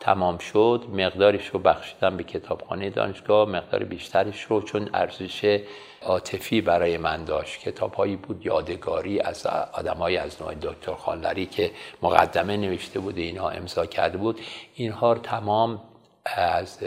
تمام 0.00 0.38
شد 0.38 0.84
مقدارش 0.92 1.46
رو 1.46 1.58
بخشیدم 1.58 2.16
به 2.16 2.24
کتابخانه 2.24 2.90
دانشگاه 2.90 3.48
مقدار 3.48 3.84
بیشترش 3.84 4.42
رو 4.42 4.62
چون 4.62 4.90
ارزش 4.94 5.60
عاطفی 6.02 6.60
برای 6.60 6.98
من 6.98 7.24
داشت. 7.24 7.60
کتاب 7.60 7.94
هایی 7.94 8.16
بود 8.16 8.46
یادگاری 8.46 9.20
از 9.20 9.46
آدمایی 9.72 10.16
از 10.16 10.42
نوع 10.42 10.54
دکتر 10.54 10.94
خانلری 10.94 11.46
که 11.46 11.70
مقدمه 12.02 12.56
نوشته 12.56 13.00
بود 13.00 13.18
اینها 13.18 13.50
امضا 13.50 13.86
کرده 13.86 14.18
بود. 14.18 14.40
اینها 14.74 15.12
رو 15.12 15.18
تمام 15.18 15.82
از 16.24 16.78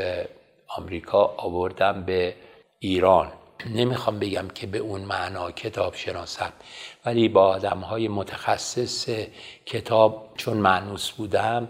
آمریکا 0.78 1.34
آوردم 1.38 2.04
به 2.04 2.36
ایران. 2.80 3.32
نمی‌خوام 3.76 4.20
بگم 4.20 4.48
که 4.48 4.68
به 4.68 4.78
اون 4.78 5.02
معنا 5.02 5.52
کتاب 5.52 5.96
شناسم 5.96 6.54
ولی 7.06 7.30
با 7.30 7.48
آدم 7.48 7.80
های 7.80 8.08
متخصص 8.08 9.10
کتاب 9.66 10.30
چون 10.38 10.58
معنوس 10.58 11.12
بودم 11.12 11.68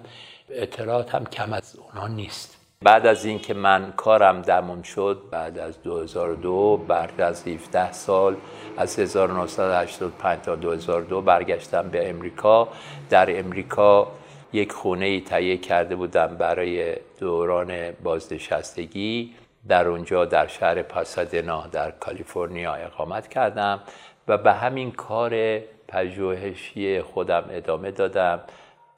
اطلاعاتم 0.49 1.23
کم 1.23 1.53
از 1.53 1.75
اونا 1.75 2.07
نیست. 2.07 2.57
بعد 2.83 3.07
از 3.07 3.25
اینکه 3.25 3.53
من 3.53 3.93
کارم 3.97 4.41
دموم 4.41 4.81
شد 4.81 5.21
بعد 5.31 5.59
از 5.59 5.83
2002 5.83 6.77
بعد 6.77 7.21
از 7.21 7.47
17 7.47 7.91
سال 7.91 8.35
از 8.77 8.99
1985 8.99 10.39
تا 10.41 10.55
2002 10.55 11.21
برگشتم 11.21 11.89
به 11.89 12.09
امریکا. 12.09 12.67
در 13.09 13.39
امریکا 13.39 14.07
یک 14.53 14.71
خونه 14.71 15.05
ای 15.05 15.21
تهیه 15.21 15.57
کرده 15.57 15.95
بودم 15.95 16.35
برای 16.39 16.95
دوران 17.19 17.91
بازنشستگی. 17.91 19.33
در 19.67 19.87
اونجا 19.87 20.25
در 20.25 20.47
شهر 20.47 20.81
پاسادنا 20.81 21.67
در 21.67 21.91
کالیفرنیا 21.91 22.73
اقامت 22.73 23.27
کردم 23.27 23.79
و 24.27 24.37
به 24.37 24.53
همین 24.53 24.91
کار 24.91 25.59
پژوهشی 25.87 27.01
خودم 27.01 27.43
ادامه 27.49 27.91
دادم. 27.91 28.39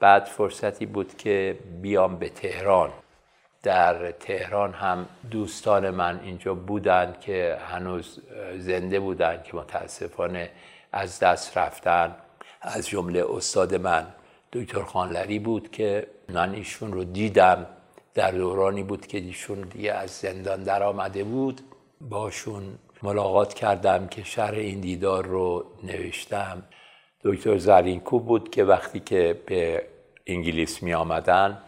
بعد 0.00 0.24
فرصتی 0.24 0.86
بود 0.86 1.16
که 1.16 1.58
بیام 1.82 2.16
به 2.16 2.28
تهران. 2.28 2.90
در 3.62 4.10
تهران 4.10 4.72
هم 4.72 5.06
دوستان 5.30 5.90
من 5.90 6.20
اینجا 6.24 6.54
بودند 6.54 7.20
که 7.20 7.58
هنوز 7.70 8.20
زنده 8.58 9.00
بودند 9.00 9.42
که 9.42 9.56
متاسفانه 9.56 10.50
از 10.92 11.18
دست 11.18 11.58
رفتن. 11.58 12.14
از 12.60 12.88
جمله 12.88 13.24
استاد 13.30 13.74
من 13.74 14.06
دکتر 14.52 14.82
خانلری 14.82 15.38
بود 15.38 15.70
که 15.70 16.06
من 16.28 16.54
ایشون 16.54 16.92
رو 16.92 17.04
دیدم. 17.04 17.66
در 18.14 18.30
دورانی 18.30 18.82
بود 18.82 19.06
که 19.06 19.18
ایشون 19.18 19.60
دیگه 19.60 19.92
از 19.92 20.10
زندان 20.10 20.62
در 20.62 20.82
آمده 20.82 21.24
بود. 21.24 21.60
باشون 22.00 22.78
ملاقات 23.02 23.54
کردم 23.54 24.06
که 24.08 24.24
شهر 24.24 24.54
این 24.54 24.80
دیدار 24.80 25.26
رو 25.26 25.64
نوشتم. 25.82 26.62
دکتر 27.26 27.58
زرینکوب 27.58 28.18
بود 28.18 28.50
که 28.50 28.64
وقتی 28.64 29.00
که 29.00 29.40
به 29.46 29.82
انگلیس 30.26 30.82
می 30.82 30.94
آمدن 30.94 31.58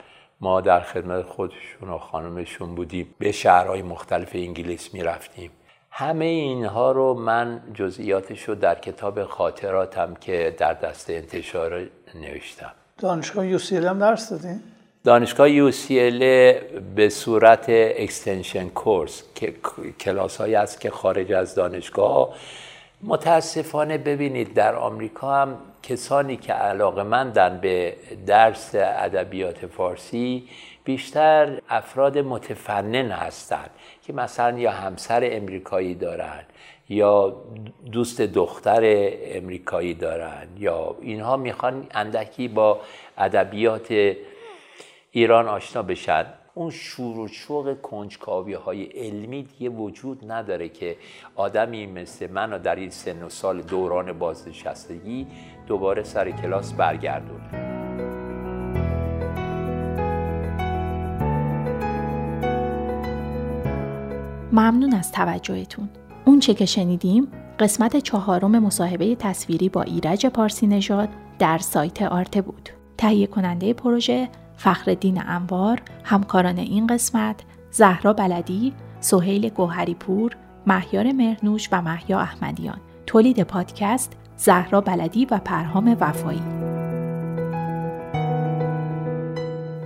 ما 0.41 0.61
در 0.61 0.81
خدمت 0.81 1.25
خودشون 1.25 1.89
و 1.89 1.99
خانمشون 1.99 2.75
بودیم. 2.75 3.15
به 3.19 3.33
شهرهای 3.33 3.83
مختلف 3.83 4.31
انگلیس 4.35 4.95
می 4.95 5.03
رفتیم. 5.03 5.51
همه 5.91 6.25
اینها 6.25 6.93
رو 6.93 7.15
من 7.15 7.61
جزئیاتش 7.75 8.43
رو 8.43 8.55
در 8.55 8.75
کتاب 8.75 9.25
خاطراتم 9.25 10.15
که 10.15 10.55
در 10.59 10.75
دست 10.75 11.11
انتشار 11.11 11.87
نوشتم. 12.15 12.73
دانشگاه 12.99 13.47
یو 13.47 13.59
هم 13.73 13.99
درس 13.99 14.31
دادین؟ 14.31 14.61
دانشگاه 15.05 15.51
یو 15.51 15.71
به 16.97 17.09
صورت 17.09 17.67
extension 17.69 18.69
course 18.69 19.23
که 19.35 19.55
کلاس 20.01 20.37
هایی 20.37 20.55
است 20.55 20.81
که 20.81 20.91
خارج 20.91 21.33
از 21.33 21.55
دانشگاه 21.55 22.35
متاسفانه 23.03 23.99
ببینید 23.99 24.55
در 24.55 24.75
آمریکا 24.75 25.35
هم 25.35 25.59
کسانی 25.83 26.37
که 26.37 26.53
علاقه 26.53 27.03
مندن 27.03 27.59
به 27.63 27.97
درس 28.27 28.75
ادبیات 28.75 29.67
فارسی 29.67 30.49
بیشتر 30.85 31.61
افراد 31.69 32.19
متفنن 32.19 33.11
هستند 33.11 33.71
که 34.03 34.13
مثلا 34.13 34.59
یا 34.59 34.71
همسر 34.71 35.29
امریکایی 35.33 35.95
دارن 35.95 36.43
یا 36.89 37.37
دوست 37.93 38.21
دختر 38.21 38.81
امریکایی 39.25 39.95
دارن 39.95 40.49
یا 40.57 40.97
اینها 41.01 41.37
می‌خوان 41.37 41.87
اندکی 41.91 42.49
با 42.49 42.81
ادبیات 43.19 44.13
ایران 45.11 45.49
آشنا 45.49 45.83
بشن. 45.83 46.27
اون 46.59 46.71
شور 46.71 47.19
و 47.19 47.29
شوق 47.29 47.81
کنجکاوی 47.83 48.53
های 48.53 48.85
علمی 48.85 49.43
دیگه 49.43 49.69
وجود 49.71 50.33
نداره 50.33 50.69
که 50.69 50.97
آدمی 51.37 51.87
مثل 51.87 52.31
من 52.31 52.59
در 52.59 52.77
این 52.77 52.91
سن 52.91 53.23
و 53.23 53.29
سال 53.29 53.63
دوران 53.63 54.13
بازنشستگی 54.13 55.27
دوباره 55.67 56.03
سر 56.03 56.31
کلاس 56.31 56.73
برگردونه. 56.73 57.49
ممنون 64.53 64.95
از 64.95 65.13
توجهتون. 65.13 65.89
اون 66.25 66.41
چه 66.41 66.55
که 66.55 66.67
شنیدیم 66.67 67.29
قسمت 67.59 67.97
چهارم 67.97 68.59
مصاحبه 68.59 69.17
تصویری 69.17 69.69
با 69.69 69.83
ایرج 69.83 70.27
پارسی 70.27 70.67
نژاد 70.67 71.09
در 71.39 71.59
سایت 71.59 72.03
آرته 72.03 72.43
بود. 72.43 72.69
تهیه 72.97 73.27
کننده 73.27 73.73
پروژه 73.73 74.29
فخردین 74.59 75.23
انوار، 75.27 75.83
همکاران 76.05 76.59
این 76.59 76.87
قسمت، 76.87 77.37
زهرا 77.71 78.13
بلدی، 78.13 78.73
سهیل 79.01 79.49
گوهری 79.49 79.95
پور، 79.95 80.37
مهیار 80.67 81.13
مرنوش 81.13 81.69
و 81.73 81.83
محیا 81.83 82.21
احمدیان. 82.21 82.81
تولید 83.07 83.43
پادکست 83.43 84.13
زهرا 84.37 84.81
بلدی 84.81 85.25
و 85.25 85.39
پرهام 85.45 85.97
وفایی. 86.01 86.43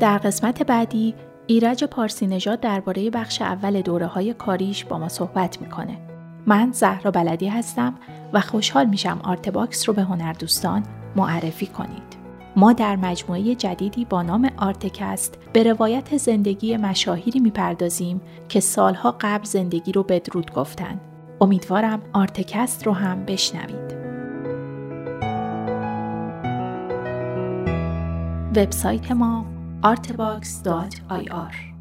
در 0.01 0.19
قسمت 0.19 0.63
بعدی 0.63 1.15
ایرج 1.47 1.85
پارسی 1.85 2.27
نژاد 2.27 2.61
درباره 2.61 3.11
بخش 3.11 3.43
اول 3.43 3.83
دوره 3.83 4.07
های 4.07 4.35
کاریش 4.35 4.85
با 4.85 4.99
ما 4.99 5.09
صحبت 5.09 5.61
می‌کنه. 5.61 5.99
من 6.47 6.73
زهرا 6.73 7.11
بلدی 7.11 7.49
هستم 7.49 7.95
و 8.33 8.41
خوشحال 8.41 8.87
میشم 8.87 9.21
آرتباکس 9.25 9.89
رو 9.89 9.95
به 9.95 10.03
هنردوستان 10.03 10.83
معرفی 11.17 11.67
کنید. 11.67 12.12
ما 12.57 12.73
در 12.73 12.97
مجموعه 12.97 13.55
جدیدی 13.55 14.05
با 14.05 14.23
نام 14.23 14.51
آرتکست 14.57 15.39
به 15.53 15.63
روایت 15.63 16.17
زندگی 16.17 16.77
مشاهیری 16.77 17.41
می‌پردازیم 17.41 18.21
که 18.49 18.61
سالها 18.61 19.17
قبل 19.21 19.45
زندگی 19.45 19.93
رو 19.93 20.03
بدرود 20.03 20.53
گفتند. 20.53 21.01
امیدوارم 21.41 22.03
آرتکست 22.13 22.87
رو 22.87 22.93
هم 22.93 23.25
بشنوید. 23.25 23.93
وبسایت 28.57 29.13
ما 29.13 29.47
artbox.ir 29.85 31.72